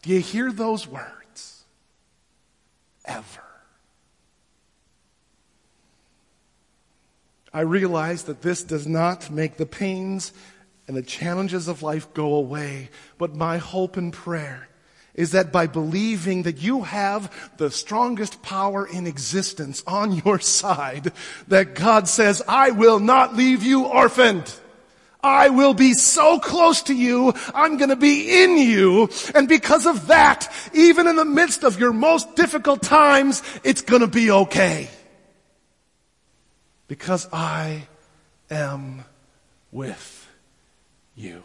Do 0.04 0.12
you 0.12 0.22
hear 0.22 0.52
those 0.52 0.88
words? 0.88 1.12
ever. 3.08 3.44
I 7.54 7.62
realize 7.62 8.24
that 8.24 8.42
this 8.42 8.64
does 8.64 8.86
not 8.86 9.32
make 9.32 9.58
the 9.58 9.66
pains 9.66 10.34
and 10.88 10.96
the 10.96 11.02
challenges 11.02 11.68
of 11.68 11.82
life 11.82 12.14
go 12.14 12.36
away, 12.36 12.90
but 13.18 13.36
my 13.36 13.58
hope 13.58 13.98
and 13.98 14.12
prayer 14.12 14.68
is 15.16 15.32
that 15.32 15.52
by 15.52 15.66
believing 15.66 16.44
that 16.44 16.62
you 16.62 16.84
have 16.84 17.32
the 17.58 17.72
strongest 17.72 18.42
power 18.44 18.86
in 18.86 19.08
existence 19.08 19.84
on 19.88 20.12
your 20.26 20.40
side, 20.40 21.12
that 21.48 21.74
God 21.74 22.08
says, 22.08 22.44
I 22.48 22.72
will 22.72 23.00
not 23.00 23.36
leave 23.36 23.64
you 23.64 23.86
orphaned. 23.86 24.54
I 25.24 25.50
will 25.50 25.74
be 25.74 25.94
so 25.94 26.38
close 26.40 26.84
to 26.84 26.94
you. 26.94 27.34
I'm 27.56 27.78
going 27.78 27.90
to 27.90 27.96
be 27.96 28.44
in 28.44 28.58
you. 28.58 29.10
And 29.34 29.48
because 29.48 29.88
of 29.88 30.08
that, 30.08 30.54
even 30.74 31.08
in 31.08 31.16
the 31.16 31.26
midst 31.26 31.64
of 31.64 31.80
your 31.80 31.94
most 31.94 32.36
difficult 32.36 32.84
times, 32.84 33.42
it's 33.64 33.82
going 33.82 34.02
to 34.02 34.08
be 34.08 34.30
okay. 34.30 34.88
Because 36.88 37.28
I 37.34 37.88
am 38.52 39.04
with 39.72 40.28
you. 41.16 41.44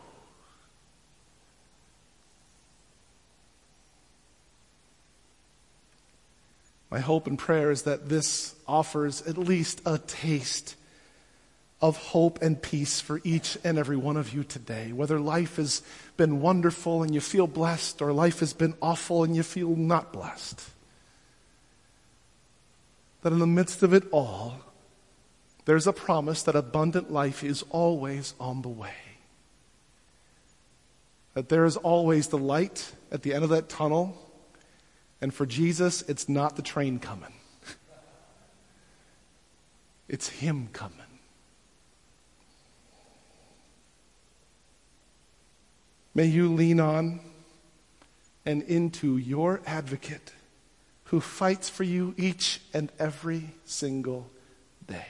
My 6.90 6.98
hope 6.98 7.26
and 7.26 7.38
prayer 7.38 7.70
is 7.70 7.82
that 7.82 8.08
this 8.08 8.54
offers 8.66 9.22
at 9.22 9.38
least 9.38 9.80
a 9.86 9.98
taste 9.98 10.74
of 11.80 11.96
hope 11.96 12.42
and 12.42 12.60
peace 12.60 13.00
for 13.00 13.20
each 13.24 13.56
and 13.64 13.78
every 13.78 13.96
one 13.96 14.16
of 14.16 14.34
you 14.34 14.44
today. 14.44 14.92
Whether 14.92 15.18
life 15.18 15.56
has 15.56 15.82
been 16.16 16.40
wonderful 16.40 17.02
and 17.02 17.14
you 17.14 17.20
feel 17.20 17.46
blessed, 17.46 18.02
or 18.02 18.12
life 18.12 18.40
has 18.40 18.52
been 18.52 18.74
awful 18.82 19.24
and 19.24 19.34
you 19.34 19.42
feel 19.42 19.76
not 19.76 20.12
blessed. 20.12 20.60
That 23.22 23.32
in 23.32 23.38
the 23.38 23.46
midst 23.46 23.82
of 23.82 23.94
it 23.94 24.04
all, 24.10 24.60
there's 25.64 25.86
a 25.86 25.92
promise 25.92 26.42
that 26.42 26.56
abundant 26.56 27.12
life 27.12 27.44
is 27.44 27.64
always 27.70 28.34
on 28.40 28.62
the 28.62 28.68
way. 28.68 28.94
That 31.34 31.48
there 31.48 31.64
is 31.64 31.76
always 31.76 32.26
the 32.28 32.38
light 32.38 32.92
at 33.12 33.22
the 33.22 33.32
end 33.32 33.44
of 33.44 33.50
that 33.50 33.68
tunnel 33.68 34.18
and 35.20 35.34
for 35.34 35.46
Jesus, 35.46 36.02
it's 36.02 36.28
not 36.28 36.56
the 36.56 36.62
train 36.62 36.98
coming, 36.98 37.32
it's 40.08 40.28
Him 40.28 40.68
coming. 40.72 40.96
May 46.14 46.26
you 46.26 46.52
lean 46.52 46.80
on 46.80 47.20
and 48.44 48.62
into 48.62 49.16
your 49.16 49.60
advocate 49.64 50.32
who 51.04 51.20
fights 51.20 51.68
for 51.68 51.84
you 51.84 52.14
each 52.16 52.60
and 52.72 52.90
every 52.98 53.50
single 53.64 54.28
day. 54.86 55.06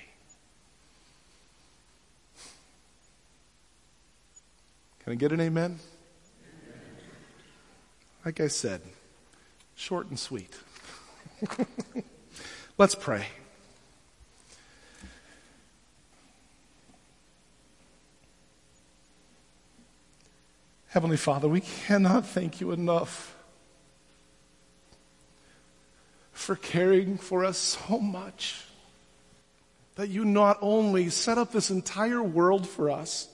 Can 5.04 5.12
I 5.12 5.16
get 5.16 5.32
an 5.32 5.40
amen? 5.40 5.78
Like 8.24 8.40
I 8.40 8.48
said, 8.48 8.82
Short 9.80 10.10
and 10.10 10.18
sweet. 10.18 10.54
Let's 12.78 12.94
pray. 12.94 13.24
Heavenly 20.88 21.16
Father, 21.16 21.48
we 21.48 21.62
cannot 21.62 22.26
thank 22.26 22.60
you 22.60 22.72
enough 22.72 23.34
for 26.32 26.56
caring 26.56 27.16
for 27.16 27.46
us 27.46 27.56
so 27.56 27.98
much. 27.98 28.62
That 29.96 30.10
you 30.10 30.26
not 30.26 30.58
only 30.60 31.08
set 31.08 31.38
up 31.38 31.52
this 31.52 31.70
entire 31.70 32.22
world 32.22 32.68
for 32.68 32.90
us, 32.90 33.28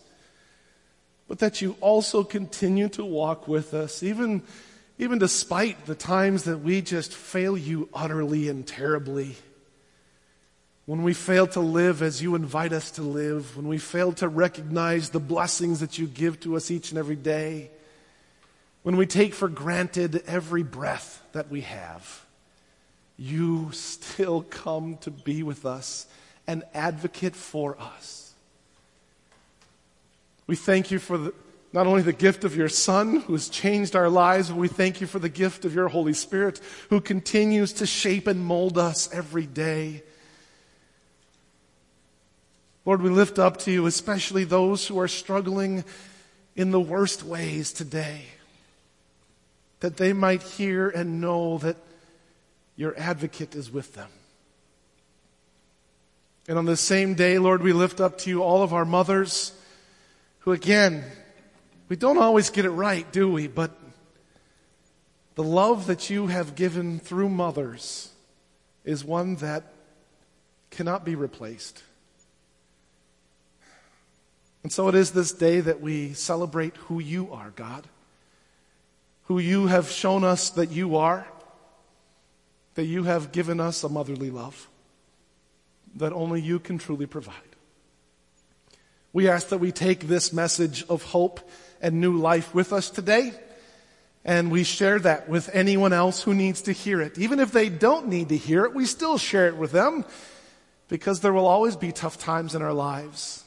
but 1.27 1.41
that 1.41 1.61
you 1.61 1.77
also 1.81 2.23
continue 2.23 2.89
to 2.91 3.05
walk 3.05 3.49
with 3.49 3.75
us, 3.75 4.05
even 4.05 4.45
even 4.99 5.19
despite 5.19 5.87
the 5.87 5.95
times 5.95 6.45
that 6.45 6.59
we 6.59 6.81
just 6.81 7.13
fail 7.13 7.57
you 7.57 7.89
utterly 7.93 8.49
and 8.49 8.67
terribly, 8.67 9.37
when 10.87 11.03
we 11.03 11.13
fail 11.13 11.47
to 11.49 11.61
live 11.61 12.01
as 12.01 12.23
you 12.23 12.35
invite 12.35 12.73
us 12.73 12.93
to 12.93 13.03
live, 13.03 13.57
when 13.57 13.67
we 13.69 13.77
fail 13.77 14.13
to 14.13 14.29
recognize 14.29 15.11
the 15.11 15.21
blessings 15.21 15.81
that 15.81 15.99
you 15.99 16.07
give 16.07 16.41
to 16.41 16.57
us 16.57 16.71
each 16.71 16.91
and 16.91 16.99
every 16.99 17.17
day, 17.17 17.71
when 18.85 18.97
we 18.97 19.05
take 19.05 19.35
for 19.35 19.49
granted 19.49 20.23
every 20.29 20.63
breath 20.63 21.23
that 21.33 21.51
we 21.51 21.63
have, 21.63 22.25
you 23.19 23.71
still 23.73 24.43
come 24.43 24.97
to 24.99 25.11
be 25.11 25.43
with 25.43 25.67
us, 25.67 26.07
an 26.47 26.63
advocate 26.73 27.35
for 27.35 27.77
us. 27.81 28.33
We 30.47 30.55
thank 30.55 30.93
you 30.93 31.01
for 31.01 31.19
the, 31.19 31.35
not 31.77 31.87
only 31.87 32.01
the 32.01 32.11
gift 32.11 32.45
of 32.45 32.57
your 32.57 32.71
Son, 32.71 33.21
who 33.21 33.35
has 33.35 33.51
changed 33.51 33.95
our 33.95 34.09
lives, 34.09 34.49
but 34.49 34.57
we 34.57 34.67
thank 34.67 35.03
you 35.03 35.07
for 35.07 35.19
the 35.19 35.29
gift 35.29 35.67
of 35.67 35.75
your 35.75 35.89
Holy 35.89 36.15
Spirit, 36.15 36.59
who 36.89 37.03
continues 37.03 37.75
to 37.75 37.85
shape 37.85 38.27
and 38.27 38.43
mold 38.43 38.79
us 38.79 39.13
every 39.13 39.45
day. 39.45 40.03
Lord, 42.87 43.03
we 43.03 43.11
lift 43.11 43.39
up 43.39 43.59
to 43.59 43.71
you, 43.71 43.85
especially 43.85 44.45
those 44.45 44.87
who 44.87 44.99
are 44.99 45.07
struggling 45.07 45.85
in 46.55 46.71
the 46.71 46.81
worst 46.81 47.23
ways 47.23 47.75
today, 47.75 48.23
that 49.81 49.99
they 49.99 50.15
might 50.15 50.43
hear 50.43 50.89
and 50.89 51.21
know 51.21 51.59
that 51.59 51.77
your 52.77 52.99
advocate 52.99 53.55
is 53.55 53.71
with 53.71 53.93
them. 53.93 54.09
And 56.49 56.57
on 56.57 56.65
the 56.65 56.79
same 56.79 57.13
day, 57.13 57.39
Lord, 57.39 57.63
we 57.63 57.75
lift 57.75 58.01
up 58.01 58.17
to 58.21 58.31
you 58.31 58.43
all 58.43 58.63
of 58.63 58.73
our 58.73 58.87
mothers 58.87 59.53
who, 60.39 60.53
again, 60.53 61.05
we 61.89 61.97
don't 61.97 62.19
always 62.19 62.51
get 62.51 62.65
it 62.65 62.71
right, 62.71 63.11
do 63.13 63.31
we? 63.31 63.47
But 63.47 63.71
the 65.35 65.43
love 65.43 65.87
that 65.87 66.11
you 66.11 66.27
have 66.29 66.55
given 66.55 66.99
through 66.99 67.29
mothers 67.29 68.11
is 68.85 69.05
one 69.05 69.37
that 69.37 69.73
cannot 70.71 71.05
be 71.05 71.15
replaced. 71.15 71.83
And 74.63 74.73
so 74.73 74.89
it 74.89 74.95
is 74.95 75.13
this 75.13 75.33
day 75.33 75.61
that 75.61 75.81
we 75.81 76.13
celebrate 76.15 76.77
who 76.77 76.99
you 76.99 77.33
are, 77.33 77.51
God. 77.51 77.87
Who 79.25 79.39
you 79.39 79.67
have 79.67 79.91
shown 79.91 80.25
us 80.25 80.51
that 80.51 80.71
you 80.71 80.97
are, 80.97 81.27
that 82.75 82.85
you 82.85 83.05
have 83.05 83.33
given 83.33 83.61
us 83.61 83.85
a 83.85 83.89
motherly 83.89 84.31
love 84.31 84.69
that 85.97 86.13
only 86.13 86.41
you 86.41 86.59
can 86.59 86.79
truly 86.79 87.07
provide. 87.07 87.35
We 89.13 89.29
ask 89.29 89.49
that 89.49 89.59
we 89.59 89.73
take 89.73 90.07
this 90.07 90.33
message 90.33 90.85
of 90.89 91.03
hope 91.03 91.41
and 91.81 92.01
new 92.01 92.17
life 92.17 92.55
with 92.55 92.73
us 92.73 92.91
today. 92.91 93.33
And 94.25 94.51
we 94.51 94.65
share 94.65 94.99
that 94.99 95.29
with 95.29 95.49
anyone 95.53 95.93
else 95.93 96.23
who 96.23 96.35
needs 96.35 96.63
to 96.63 96.73
hear 96.73 97.01
it. 97.01 97.17
Even 97.17 97.39
if 97.39 97.53
they 97.53 97.69
don't 97.69 98.09
need 98.09 98.29
to 98.31 98.37
hear 98.37 98.65
it, 98.65 98.75
we 98.75 98.85
still 98.85 99.19
share 99.19 99.47
it 99.47 99.57
with 99.57 99.71
them 99.71 100.05
because 100.89 101.21
there 101.21 101.33
will 101.33 101.47
always 101.47 101.77
be 101.77 101.93
tough 101.93 102.19
times 102.19 102.55
in 102.55 102.63
our 102.63 102.73
lives. 102.73 103.45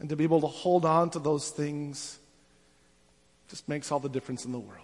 And 0.00 0.08
to 0.08 0.16
be 0.16 0.24
able 0.24 0.40
to 0.40 0.46
hold 0.46 0.84
on 0.84 1.10
to 1.10 1.18
those 1.18 1.50
things 1.50 2.18
just 3.48 3.68
makes 3.68 3.92
all 3.92 4.00
the 4.00 4.08
difference 4.08 4.44
in 4.44 4.52
the 4.52 4.58
world. 4.58 4.82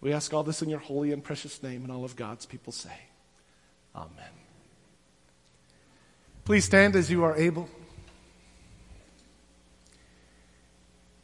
We 0.00 0.12
ask 0.12 0.34
all 0.34 0.42
this 0.42 0.60
in 0.60 0.68
your 0.68 0.80
holy 0.80 1.12
and 1.12 1.24
precious 1.24 1.62
name, 1.62 1.82
and 1.82 1.90
all 1.90 2.04
of 2.04 2.14
God's 2.16 2.44
people 2.44 2.72
say, 2.72 2.92
Amen. 3.96 4.10
Please 6.44 6.64
stand 6.66 6.94
as 6.94 7.10
you 7.10 7.24
are 7.24 7.34
able. 7.36 7.70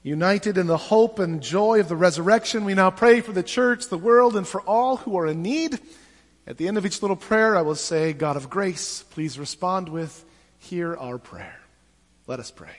United 0.03 0.57
in 0.57 0.67
the 0.67 0.77
hope 0.77 1.19
and 1.19 1.43
joy 1.43 1.81
of 1.81 1.89
the 1.89 1.97
resurrection, 1.97 2.65
we 2.65 2.75
now 2.75 2.91
pray 2.91 3.21
for 3.21 3.33
the 3.33 3.43
church, 3.43 3.89
the 3.89 3.99
world, 3.99 4.35
and 4.35 4.47
for 4.47 4.63
all 4.63 4.97
who 4.97 5.19
are 5.19 5.27
in 5.27 5.43
need. 5.43 5.79
At 6.47 6.57
the 6.57 6.69
end 6.69 6.79
of 6.79 6.87
each 6.87 7.03
little 7.03 7.17
prayer, 7.17 7.57
I 7.57 7.63
will 7.63 7.75
say, 7.75 8.15
God 8.15 8.37
of 8.37 8.49
grace, 8.49 9.05
please 9.11 9.39
respond 9.39 9.89
with, 9.89 10.25
Hear 10.59 10.97
our 10.97 11.19
prayer. 11.19 11.59
Let 12.27 12.41
us 12.41 12.51
pray. 12.51 12.77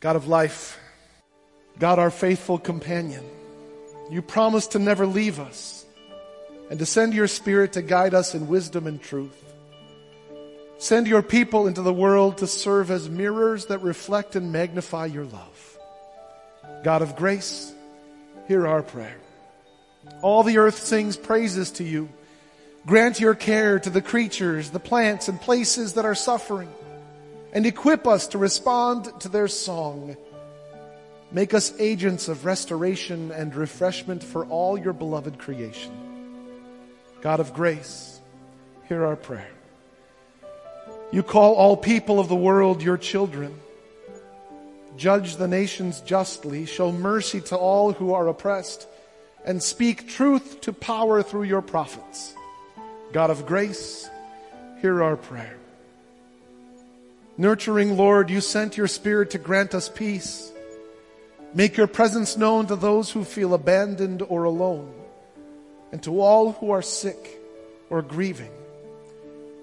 God 0.00 0.16
of 0.16 0.28
life, 0.28 0.78
God 1.78 1.98
our 1.98 2.10
faithful 2.10 2.58
companion, 2.58 3.24
you 4.10 4.22
promised 4.22 4.72
to 4.72 4.78
never 4.78 5.06
leave 5.06 5.40
us 5.40 5.84
and 6.70 6.78
to 6.78 6.86
send 6.86 7.14
your 7.14 7.26
Spirit 7.28 7.72
to 7.74 7.82
guide 7.82 8.14
us 8.14 8.34
in 8.34 8.48
wisdom 8.48 8.86
and 8.86 9.00
truth. 9.00 9.45
Send 10.78 11.06
your 11.06 11.22
people 11.22 11.66
into 11.66 11.82
the 11.82 11.92
world 11.92 12.38
to 12.38 12.46
serve 12.46 12.90
as 12.90 13.08
mirrors 13.08 13.66
that 13.66 13.82
reflect 13.82 14.36
and 14.36 14.52
magnify 14.52 15.06
your 15.06 15.24
love. 15.24 15.78
God 16.84 17.00
of 17.02 17.16
grace, 17.16 17.72
hear 18.46 18.66
our 18.66 18.82
prayer. 18.82 19.16
All 20.22 20.42
the 20.42 20.58
earth 20.58 20.78
sings 20.78 21.16
praises 21.16 21.70
to 21.72 21.84
you. 21.84 22.08
Grant 22.86 23.18
your 23.18 23.34
care 23.34 23.80
to 23.80 23.90
the 23.90 24.02
creatures, 24.02 24.70
the 24.70 24.78
plants, 24.78 25.28
and 25.28 25.40
places 25.40 25.94
that 25.94 26.04
are 26.04 26.14
suffering, 26.14 26.72
and 27.52 27.66
equip 27.66 28.06
us 28.06 28.28
to 28.28 28.38
respond 28.38 29.08
to 29.20 29.28
their 29.28 29.48
song. 29.48 30.16
Make 31.32 31.54
us 31.54 31.74
agents 31.80 32.28
of 32.28 32.44
restoration 32.44 33.32
and 33.32 33.54
refreshment 33.54 34.22
for 34.22 34.44
all 34.46 34.78
your 34.78 34.92
beloved 34.92 35.38
creation. 35.38 35.92
God 37.22 37.40
of 37.40 37.54
grace, 37.54 38.20
hear 38.88 39.04
our 39.04 39.16
prayer. 39.16 39.55
You 41.12 41.22
call 41.22 41.54
all 41.54 41.76
people 41.76 42.18
of 42.18 42.28
the 42.28 42.36
world 42.36 42.82
your 42.82 42.98
children. 42.98 43.58
Judge 44.96 45.36
the 45.36 45.48
nations 45.48 46.00
justly, 46.00 46.66
show 46.66 46.90
mercy 46.90 47.40
to 47.42 47.56
all 47.56 47.92
who 47.92 48.14
are 48.14 48.28
oppressed, 48.28 48.88
and 49.44 49.62
speak 49.62 50.08
truth 50.08 50.60
to 50.62 50.72
power 50.72 51.22
through 51.22 51.44
your 51.44 51.62
prophets. 51.62 52.34
God 53.12 53.30
of 53.30 53.46
grace, 53.46 54.08
hear 54.80 55.02
our 55.02 55.16
prayer. 55.16 55.56
Nurturing 57.38 57.96
Lord, 57.96 58.30
you 58.30 58.40
sent 58.40 58.76
your 58.76 58.88
Spirit 58.88 59.30
to 59.30 59.38
grant 59.38 59.74
us 59.74 59.88
peace. 59.88 60.50
Make 61.54 61.76
your 61.76 61.86
presence 61.86 62.36
known 62.36 62.66
to 62.66 62.76
those 62.76 63.10
who 63.10 63.24
feel 63.24 63.54
abandoned 63.54 64.22
or 64.22 64.44
alone, 64.44 64.92
and 65.92 66.02
to 66.02 66.20
all 66.20 66.52
who 66.52 66.70
are 66.70 66.82
sick 66.82 67.40
or 67.90 68.02
grieving, 68.02 68.50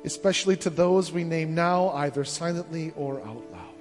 especially 0.04 0.58
to 0.58 0.70
those 0.70 1.12
we 1.12 1.24
name 1.24 1.56
now, 1.56 1.90
either 1.90 2.24
silently 2.24 2.92
or 2.96 3.22
out 3.22 3.44
loud. 3.52 3.74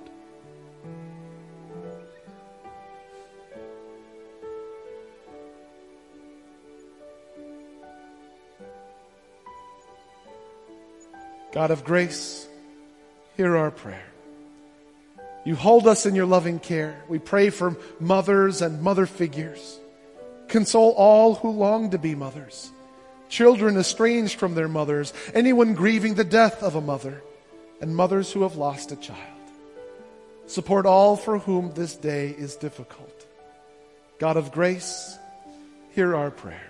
God 11.52 11.70
of 11.70 11.84
grace, 11.84 12.48
hear 13.36 13.56
our 13.56 13.70
prayer. 13.70 14.06
You 15.44 15.54
hold 15.54 15.86
us 15.86 16.06
in 16.06 16.14
your 16.14 16.24
loving 16.24 16.60
care. 16.60 17.02
We 17.08 17.18
pray 17.18 17.50
for 17.50 17.76
mothers 18.00 18.62
and 18.62 18.80
mother 18.80 19.06
figures. 19.06 19.78
Console 20.48 20.92
all 20.92 21.34
who 21.34 21.50
long 21.50 21.90
to 21.90 21.98
be 21.98 22.14
mothers. 22.14 22.70
Children 23.32 23.78
estranged 23.78 24.38
from 24.38 24.54
their 24.54 24.68
mothers. 24.68 25.14
Anyone 25.32 25.72
grieving 25.72 26.16
the 26.16 26.22
death 26.22 26.62
of 26.62 26.74
a 26.74 26.82
mother. 26.82 27.22
And 27.80 27.96
mothers 27.96 28.30
who 28.30 28.42
have 28.42 28.56
lost 28.56 28.92
a 28.92 28.96
child. 28.96 29.18
Support 30.46 30.84
all 30.84 31.16
for 31.16 31.38
whom 31.38 31.72
this 31.72 31.94
day 31.94 32.28
is 32.28 32.56
difficult. 32.56 33.26
God 34.18 34.36
of 34.36 34.52
grace, 34.52 35.16
hear 35.94 36.14
our 36.14 36.30
prayer. 36.30 36.68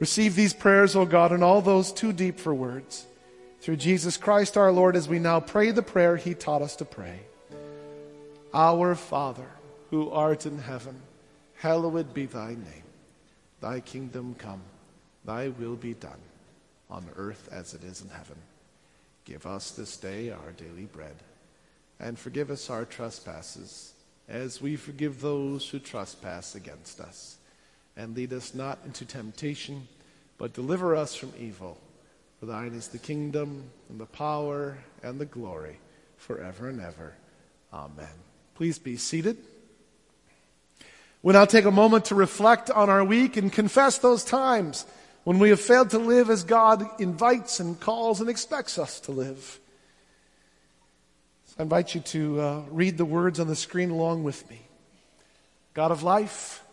Receive 0.00 0.34
these 0.34 0.54
prayers, 0.54 0.96
O 0.96 1.04
God, 1.04 1.30
and 1.30 1.44
all 1.44 1.60
those 1.60 1.92
too 1.92 2.14
deep 2.14 2.40
for 2.40 2.54
words 2.54 3.04
through 3.60 3.76
Jesus 3.76 4.16
Christ 4.16 4.56
our 4.56 4.72
Lord 4.72 4.96
as 4.96 5.10
we 5.10 5.18
now 5.18 5.40
pray 5.40 5.72
the 5.72 5.82
prayer 5.82 6.16
he 6.16 6.32
taught 6.32 6.62
us 6.62 6.76
to 6.76 6.86
pray. 6.86 7.20
Our 8.54 8.94
Father, 8.94 9.50
who 9.90 10.10
art 10.10 10.46
in 10.46 10.58
heaven, 10.58 11.02
hallowed 11.56 12.14
be 12.14 12.24
thy 12.24 12.52
name. 12.52 12.88
Thy 13.60 13.80
kingdom 13.80 14.36
come, 14.38 14.62
thy 15.24 15.48
will 15.48 15.76
be 15.76 15.94
done, 15.94 16.20
on 16.90 17.06
earth 17.16 17.48
as 17.52 17.74
it 17.74 17.84
is 17.84 18.02
in 18.02 18.08
heaven. 18.08 18.36
Give 19.24 19.46
us 19.46 19.70
this 19.70 19.96
day 19.96 20.30
our 20.30 20.52
daily 20.56 20.84
bread, 20.84 21.16
and 22.00 22.18
forgive 22.18 22.50
us 22.50 22.68
our 22.70 22.84
trespasses, 22.84 23.92
as 24.28 24.60
we 24.60 24.76
forgive 24.76 25.20
those 25.20 25.68
who 25.68 25.78
trespass 25.78 26.54
against 26.54 27.00
us. 27.00 27.36
And 27.96 28.16
lead 28.16 28.32
us 28.32 28.54
not 28.54 28.78
into 28.84 29.04
temptation, 29.04 29.86
but 30.38 30.54
deliver 30.54 30.96
us 30.96 31.14
from 31.14 31.32
evil. 31.38 31.78
For 32.40 32.46
thine 32.46 32.72
is 32.72 32.88
the 32.88 32.98
kingdom 32.98 33.70
and 33.88 34.00
the 34.00 34.06
power 34.06 34.78
and 35.02 35.20
the 35.20 35.26
glory 35.26 35.76
forever 36.16 36.68
and 36.68 36.80
ever. 36.80 37.14
Amen. 37.72 38.08
Please 38.54 38.78
be 38.78 38.96
seated. 38.96 39.36
We'll 41.22 41.34
now 41.34 41.44
take 41.44 41.66
a 41.66 41.70
moment 41.70 42.06
to 42.06 42.16
reflect 42.16 42.70
on 42.70 42.90
our 42.90 43.04
week 43.04 43.36
and 43.36 43.52
confess 43.52 43.98
those 43.98 44.24
times 44.24 44.84
when 45.24 45.38
we 45.38 45.50
have 45.50 45.60
failed 45.60 45.90
to 45.90 45.98
live 45.98 46.30
as 46.30 46.44
God 46.44 46.84
invites 47.00 47.60
and 47.60 47.78
calls 47.78 48.20
and 48.20 48.28
expects 48.28 48.78
us 48.78 49.00
to 49.00 49.12
live. 49.12 49.60
I 51.58 51.62
invite 51.62 51.94
you 51.94 52.00
to 52.00 52.40
uh, 52.40 52.62
read 52.70 52.98
the 52.98 53.04
words 53.04 53.38
on 53.38 53.46
the 53.46 53.56
screen 53.56 53.90
along 53.90 54.24
with 54.24 54.48
me. 54.50 54.62
God 55.74 55.90
of 55.90 56.02
life, 56.02 56.64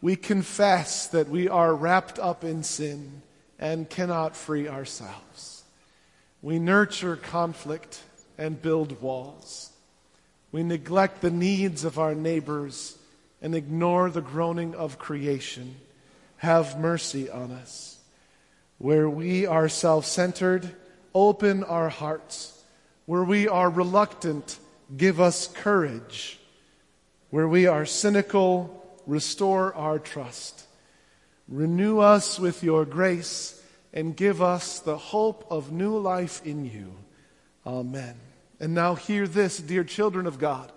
we 0.00 0.16
confess 0.16 1.08
that 1.08 1.28
we 1.28 1.48
are 1.48 1.74
wrapped 1.74 2.18
up 2.18 2.44
in 2.44 2.62
sin 2.62 3.22
and 3.58 3.88
cannot 3.88 4.36
free 4.36 4.68
ourselves. 4.68 5.64
We 6.42 6.58
nurture 6.58 7.16
conflict 7.16 8.02
and 8.38 8.60
build 8.60 9.00
walls. 9.02 9.70
We 10.52 10.62
neglect 10.62 11.20
the 11.20 11.30
needs 11.30 11.84
of 11.84 11.98
our 11.98 12.14
neighbors 12.14 12.96
and 13.42 13.54
ignore 13.54 14.10
the 14.10 14.22
groaning 14.22 14.74
of 14.74 14.98
creation. 14.98 15.76
Have 16.38 16.78
mercy 16.78 17.30
on 17.30 17.50
us. 17.50 17.98
Where 18.78 19.08
we 19.08 19.46
are 19.46 19.68
self 19.68 20.04
centered, 20.06 20.70
open 21.14 21.64
our 21.64 21.88
hearts. 21.88 22.62
Where 23.06 23.24
we 23.24 23.48
are 23.48 23.70
reluctant, 23.70 24.58
give 24.96 25.20
us 25.20 25.46
courage. 25.48 26.38
Where 27.30 27.48
we 27.48 27.66
are 27.66 27.86
cynical, 27.86 28.98
restore 29.06 29.74
our 29.74 29.98
trust. 29.98 30.66
Renew 31.48 32.00
us 32.00 32.38
with 32.38 32.62
your 32.62 32.84
grace 32.84 33.62
and 33.92 34.16
give 34.16 34.42
us 34.42 34.80
the 34.80 34.96
hope 34.98 35.46
of 35.50 35.72
new 35.72 35.96
life 35.96 36.44
in 36.44 36.64
you. 36.64 36.92
Amen. 37.66 38.14
And 38.60 38.74
now 38.74 38.94
hear 38.94 39.26
this, 39.26 39.58
dear 39.58 39.84
children 39.84 40.26
of 40.26 40.38
God. 40.38 40.72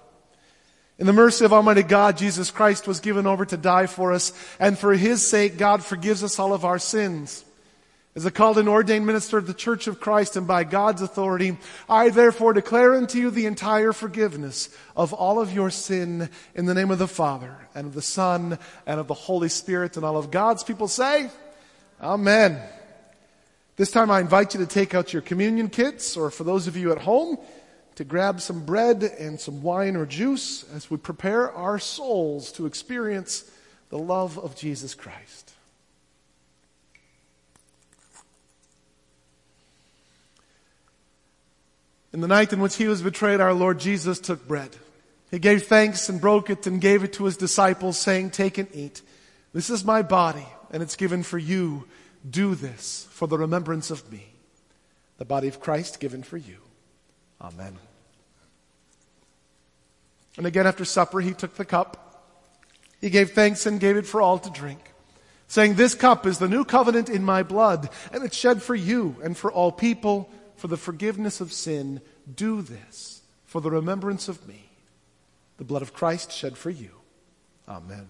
In 1.00 1.06
the 1.06 1.14
mercy 1.14 1.46
of 1.46 1.54
Almighty 1.54 1.84
God, 1.84 2.18
Jesus 2.18 2.52
Christ 2.52 2.86
was 2.86 3.00
given 3.00 3.26
over 3.26 3.46
to 3.46 3.56
die 3.56 3.86
for 3.86 4.12
us, 4.12 4.34
and 4.60 4.78
for 4.78 4.94
His 4.94 5.26
sake, 5.26 5.58
God 5.58 5.82
forgives 5.82 6.26
us 6.26 6.38
all 6.38 6.54
of 6.54 6.66
our 6.66 6.78
sins. 6.78 7.46
As 8.18 8.26
a 8.26 8.32
called 8.32 8.58
and 8.58 8.68
ordained 8.68 9.08
minister 9.08 9.38
of 9.38 9.48
the 9.48 9.54
Church 9.54 9.88
of 9.88 10.02
Christ 10.02 10.36
and 10.36 10.46
by 10.46 10.66
God's 10.66 11.02
authority, 11.02 11.58
I 11.88 12.10
therefore 12.10 12.52
declare 12.52 12.96
unto 12.96 13.18
you 13.18 13.32
the 13.32 13.46
entire 13.46 13.94
forgiveness 13.94 14.76
of 14.94 15.14
all 15.14 15.40
of 15.40 15.54
your 15.54 15.70
sin 15.70 16.30
in 16.54 16.66
the 16.66 16.74
name 16.74 16.92
of 16.92 17.00
the 17.00 17.08
Father 17.08 17.56
and 17.74 17.88
of 17.88 17.94
the 17.94 18.02
Son 18.02 18.60
and 18.86 19.00
of 19.00 19.08
the 19.08 19.14
Holy 19.14 19.48
Spirit 19.48 19.96
and 19.96 20.06
all 20.06 20.18
of 20.18 20.32
God's 20.32 20.66
people 20.66 20.90
say, 20.90 21.30
Amen. 22.02 22.62
This 23.78 23.92
time 23.92 24.12
I 24.12 24.20
invite 24.20 24.54
you 24.54 24.60
to 24.60 24.68
take 24.68 24.94
out 24.94 25.14
your 25.14 25.22
communion 25.22 25.70
kits 25.70 26.18
or 26.18 26.30
for 26.30 26.44
those 26.44 26.68
of 26.68 26.76
you 26.76 26.92
at 26.92 26.98
home, 26.98 27.38
to 28.00 28.06
grab 28.06 28.40
some 28.40 28.64
bread 28.64 29.04
and 29.04 29.38
some 29.42 29.62
wine 29.62 29.98
or 29.98 30.06
juice 30.06 30.64
as 30.74 30.90
we 30.90 30.96
prepare 30.96 31.52
our 31.52 31.78
souls 31.78 32.50
to 32.54 32.66
experience 32.66 33.44
the 33.90 33.98
love 33.98 34.40
of 34.40 34.56
Jesus 34.56 34.96
Christ. 34.96 35.52
In 42.14 42.22
the 42.22 42.28
night 42.30 42.54
in 42.54 42.62
which 42.62 42.78
he 42.78 42.88
was 42.88 43.02
betrayed, 43.02 43.42
our 43.42 43.54
Lord 43.54 43.82
Jesus 43.82 44.18
took 44.18 44.48
bread. 44.48 44.78
He 45.30 45.38
gave 45.38 45.64
thanks 45.64 46.08
and 46.08 46.22
broke 46.22 46.50
it 46.50 46.66
and 46.68 46.80
gave 46.80 47.04
it 47.04 47.12
to 47.14 47.26
his 47.26 47.36
disciples, 47.36 47.98
saying, 47.98 48.30
Take 48.30 48.58
and 48.58 48.70
eat. 48.74 49.02
This 49.52 49.70
is 49.70 49.84
my 49.84 50.04
body, 50.04 50.48
and 50.72 50.82
it's 50.82 50.96
given 50.96 51.22
for 51.22 51.38
you. 51.38 51.84
Do 52.30 52.56
this 52.56 53.10
for 53.12 53.28
the 53.28 53.38
remembrance 53.38 53.92
of 53.92 54.10
me. 54.10 54.26
The 55.18 55.26
body 55.26 55.50
of 55.50 55.60
Christ 55.60 56.00
given 56.00 56.24
for 56.24 56.38
you. 56.38 56.60
Amen. 57.42 57.78
And 60.40 60.48
again, 60.48 60.66
after 60.66 60.86
supper, 60.86 61.20
he 61.20 61.34
took 61.34 61.56
the 61.56 61.66
cup. 61.66 62.24
He 63.02 63.10
gave 63.10 63.32
thanks 63.32 63.66
and 63.66 63.78
gave 63.78 63.98
it 63.98 64.06
for 64.06 64.22
all 64.22 64.40
to 64.40 64.50
drink, 64.50 64.80
saying, 65.50 65.74
This 65.74 65.94
cup 65.94 66.26
is 66.26 66.40
the 66.40 66.48
new 66.48 66.64
covenant 66.64 67.10
in 67.10 67.26
my 67.26 67.44
blood, 67.44 67.90
and 68.14 68.24
it's 68.24 68.38
shed 68.38 68.64
for 68.64 68.74
you 68.74 69.18
and 69.22 69.36
for 69.36 69.52
all 69.52 69.70
people 69.70 70.30
for 70.56 70.70
the 70.70 70.78
forgiveness 70.78 71.42
of 71.42 71.52
sin, 71.52 72.00
do 72.34 72.62
this 72.62 73.22
for 73.48 73.60
the 73.60 73.70
remembrance 73.70 74.30
of 74.30 74.48
me. 74.48 74.70
The 75.58 75.66
blood 75.66 75.82
of 75.82 75.92
Christ 75.94 76.32
shed 76.32 76.58
for 76.58 76.70
you. 76.70 76.92
Amen. 77.68 78.08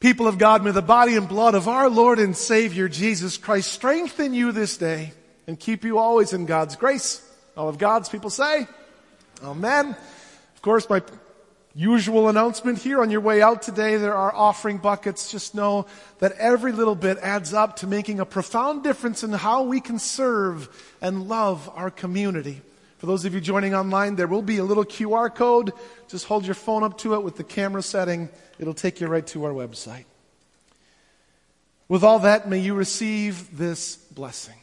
People 0.00 0.26
of 0.26 0.36
God, 0.36 0.64
may 0.64 0.72
the 0.72 0.82
body 0.82 1.14
and 1.14 1.28
blood 1.28 1.54
of 1.54 1.68
our 1.68 1.88
Lord 1.88 2.18
and 2.18 2.36
Savior 2.36 2.88
Jesus 2.88 3.36
Christ 3.36 3.70
strengthen 3.70 4.34
you 4.34 4.50
this 4.50 4.76
day 4.76 5.12
and 5.46 5.58
keep 5.58 5.84
you 5.84 5.98
always 5.98 6.32
in 6.32 6.46
God's 6.46 6.76
grace. 6.76 7.20
All 7.56 7.68
of 7.68 7.78
God's 7.78 8.08
people 8.08 8.30
say, 8.30 8.66
Amen. 9.42 9.88
Of 10.54 10.62
course, 10.62 10.88
my 10.88 11.02
usual 11.74 12.28
announcement 12.28 12.78
here 12.78 13.02
on 13.02 13.10
your 13.10 13.20
way 13.20 13.42
out 13.42 13.62
today. 13.62 13.96
There 13.96 14.14
are 14.14 14.34
offering 14.34 14.78
buckets. 14.78 15.30
Just 15.30 15.54
know 15.54 15.86
that 16.20 16.32
every 16.32 16.72
little 16.72 16.94
bit 16.94 17.18
adds 17.18 17.52
up 17.52 17.76
to 17.76 17.86
making 17.86 18.20
a 18.20 18.24
profound 18.24 18.82
difference 18.84 19.24
in 19.24 19.32
how 19.32 19.64
we 19.64 19.80
can 19.80 19.98
serve 19.98 20.68
and 21.00 21.28
love 21.28 21.70
our 21.74 21.90
community. 21.90 22.62
For 22.98 23.06
those 23.06 23.24
of 23.24 23.34
you 23.34 23.40
joining 23.40 23.74
online, 23.74 24.16
there 24.16 24.28
will 24.28 24.42
be 24.42 24.58
a 24.58 24.64
little 24.64 24.84
QR 24.84 25.34
code. 25.34 25.72
Just 26.08 26.26
hold 26.26 26.46
your 26.46 26.54
phone 26.54 26.84
up 26.84 26.96
to 26.98 27.14
it 27.14 27.22
with 27.22 27.36
the 27.36 27.44
camera 27.44 27.82
setting. 27.82 28.30
It'll 28.58 28.72
take 28.72 29.00
you 29.00 29.08
right 29.08 29.26
to 29.28 29.44
our 29.44 29.52
website. 29.52 30.04
With 31.88 32.02
all 32.02 32.20
that, 32.20 32.48
may 32.48 32.60
you 32.60 32.74
receive 32.74 33.58
this 33.58 33.96
blessing. 33.96 34.54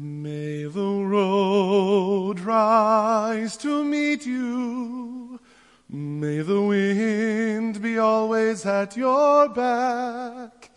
May 0.00 0.62
the 0.62 1.02
road 1.04 2.38
rise 2.38 3.56
to 3.56 3.82
meet 3.82 4.24
you. 4.24 5.40
May 5.88 6.38
the 6.42 6.62
wind 6.62 7.82
be 7.82 7.98
always 7.98 8.64
at 8.64 8.96
your 8.96 9.48
back. 9.48 10.70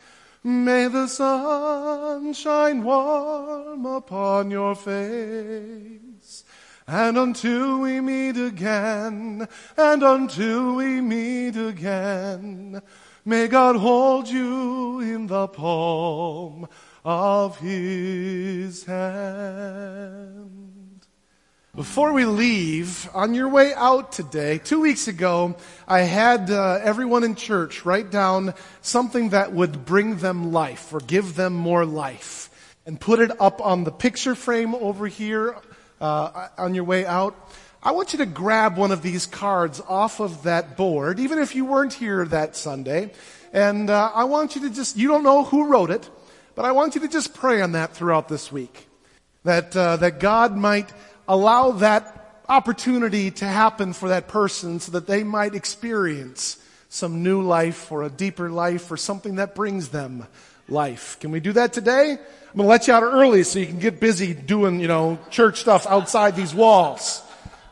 May 0.43 0.87
the 0.87 1.05
sun 1.05 2.33
shine 2.33 2.81
warm 2.81 3.85
upon 3.85 4.49
your 4.49 4.73
face. 4.73 6.43
And 6.87 7.15
until 7.15 7.77
we 7.77 8.01
meet 8.01 8.37
again, 8.37 9.47
and 9.77 10.01
until 10.01 10.73
we 10.73 10.99
meet 10.99 11.55
again, 11.55 12.81
may 13.23 13.47
God 13.47 13.75
hold 13.75 14.29
you 14.29 14.99
in 14.99 15.27
the 15.27 15.47
palm 15.47 16.67
of 17.03 17.57
his 17.57 18.85
hand. 18.85 20.51
Before 21.73 22.11
we 22.11 22.25
leave, 22.25 23.09
on 23.13 23.33
your 23.33 23.47
way 23.47 23.73
out 23.73 24.11
today, 24.11 24.57
two 24.57 24.81
weeks 24.81 25.07
ago, 25.07 25.55
I 25.87 26.01
had 26.01 26.51
uh, 26.51 26.79
everyone 26.83 27.23
in 27.23 27.35
church 27.35 27.85
write 27.85 28.11
down 28.11 28.53
something 28.81 29.29
that 29.29 29.53
would 29.53 29.85
bring 29.85 30.17
them 30.17 30.51
life 30.51 30.93
or 30.93 30.99
give 30.99 31.35
them 31.35 31.53
more 31.53 31.85
life 31.85 32.49
and 32.85 32.99
put 32.99 33.19
it 33.19 33.31
up 33.39 33.61
on 33.61 33.85
the 33.85 33.91
picture 33.91 34.35
frame 34.35 34.75
over 34.75 35.07
here 35.07 35.55
uh, 36.01 36.49
on 36.57 36.75
your 36.75 36.83
way 36.83 37.05
out. 37.05 37.35
I 37.81 37.91
want 37.91 38.13
you 38.13 38.19
to 38.19 38.25
grab 38.25 38.77
one 38.77 38.91
of 38.91 39.01
these 39.01 39.25
cards 39.25 39.81
off 39.87 40.19
of 40.19 40.43
that 40.43 40.77
board, 40.77 41.19
even 41.19 41.39
if 41.39 41.55
you 41.55 41.65
weren't 41.65 41.93
here 41.93 42.25
that 42.25 42.55
Sunday. 42.55 43.11
And 43.53 43.89
uh, 43.89 44.11
I 44.13 44.25
want 44.25 44.55
you 44.55 44.61
to 44.61 44.69
just, 44.69 44.97
you 44.97 45.07
don't 45.07 45.23
know 45.23 45.45
who 45.45 45.67
wrote 45.67 45.89
it, 45.89 46.09
but 46.55 46.65
I 46.65 46.71
want 46.71 46.95
you 46.95 47.01
to 47.01 47.07
just 47.07 47.33
pray 47.33 47.61
on 47.61 47.73
that 47.73 47.93
throughout 47.93 48.27
this 48.27 48.51
week. 48.51 48.87
That, 49.43 49.75
uh, 49.75 49.97
that 49.97 50.19
God 50.19 50.55
might 50.55 50.91
allow 51.27 51.71
that 51.71 52.43
opportunity 52.47 53.31
to 53.31 53.45
happen 53.45 53.93
for 53.93 54.09
that 54.09 54.27
person 54.27 54.79
so 54.79 54.91
that 54.91 55.07
they 55.07 55.23
might 55.23 55.55
experience 55.55 56.57
some 56.89 57.23
new 57.23 57.41
life 57.41 57.91
or 57.91 58.03
a 58.03 58.09
deeper 58.09 58.49
life 58.49 58.91
or 58.91 58.97
something 58.97 59.35
that 59.35 59.55
brings 59.55 59.89
them 59.89 60.27
life. 60.67 61.17
Can 61.19 61.31
we 61.31 61.39
do 61.39 61.53
that 61.53 61.73
today? 61.73 62.11
I'm 62.11 62.57
going 62.57 62.65
to 62.65 62.69
let 62.69 62.87
you 62.87 62.93
out 62.93 63.03
early 63.03 63.43
so 63.43 63.59
you 63.59 63.65
can 63.65 63.79
get 63.79 64.01
busy 64.01 64.33
doing, 64.33 64.81
you 64.81 64.87
know, 64.87 65.17
church 65.29 65.61
stuff 65.61 65.87
outside 65.87 66.35
these 66.35 66.53
walls. 66.53 67.23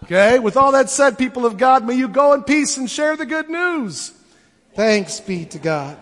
Okay? 0.04 0.40
With 0.40 0.56
all 0.56 0.72
that 0.72 0.90
said, 0.90 1.18
people 1.18 1.46
of 1.46 1.58
God, 1.58 1.86
may 1.86 1.96
you 1.96 2.08
go 2.08 2.34
in 2.34 2.44
peace 2.44 2.78
and 2.78 2.90
share 2.90 3.18
the 3.18 3.26
good 3.26 3.50
news. 3.50 4.14
Thanks 4.74 5.20
be 5.20 5.46
to 5.46 5.60
God. 5.60 5.98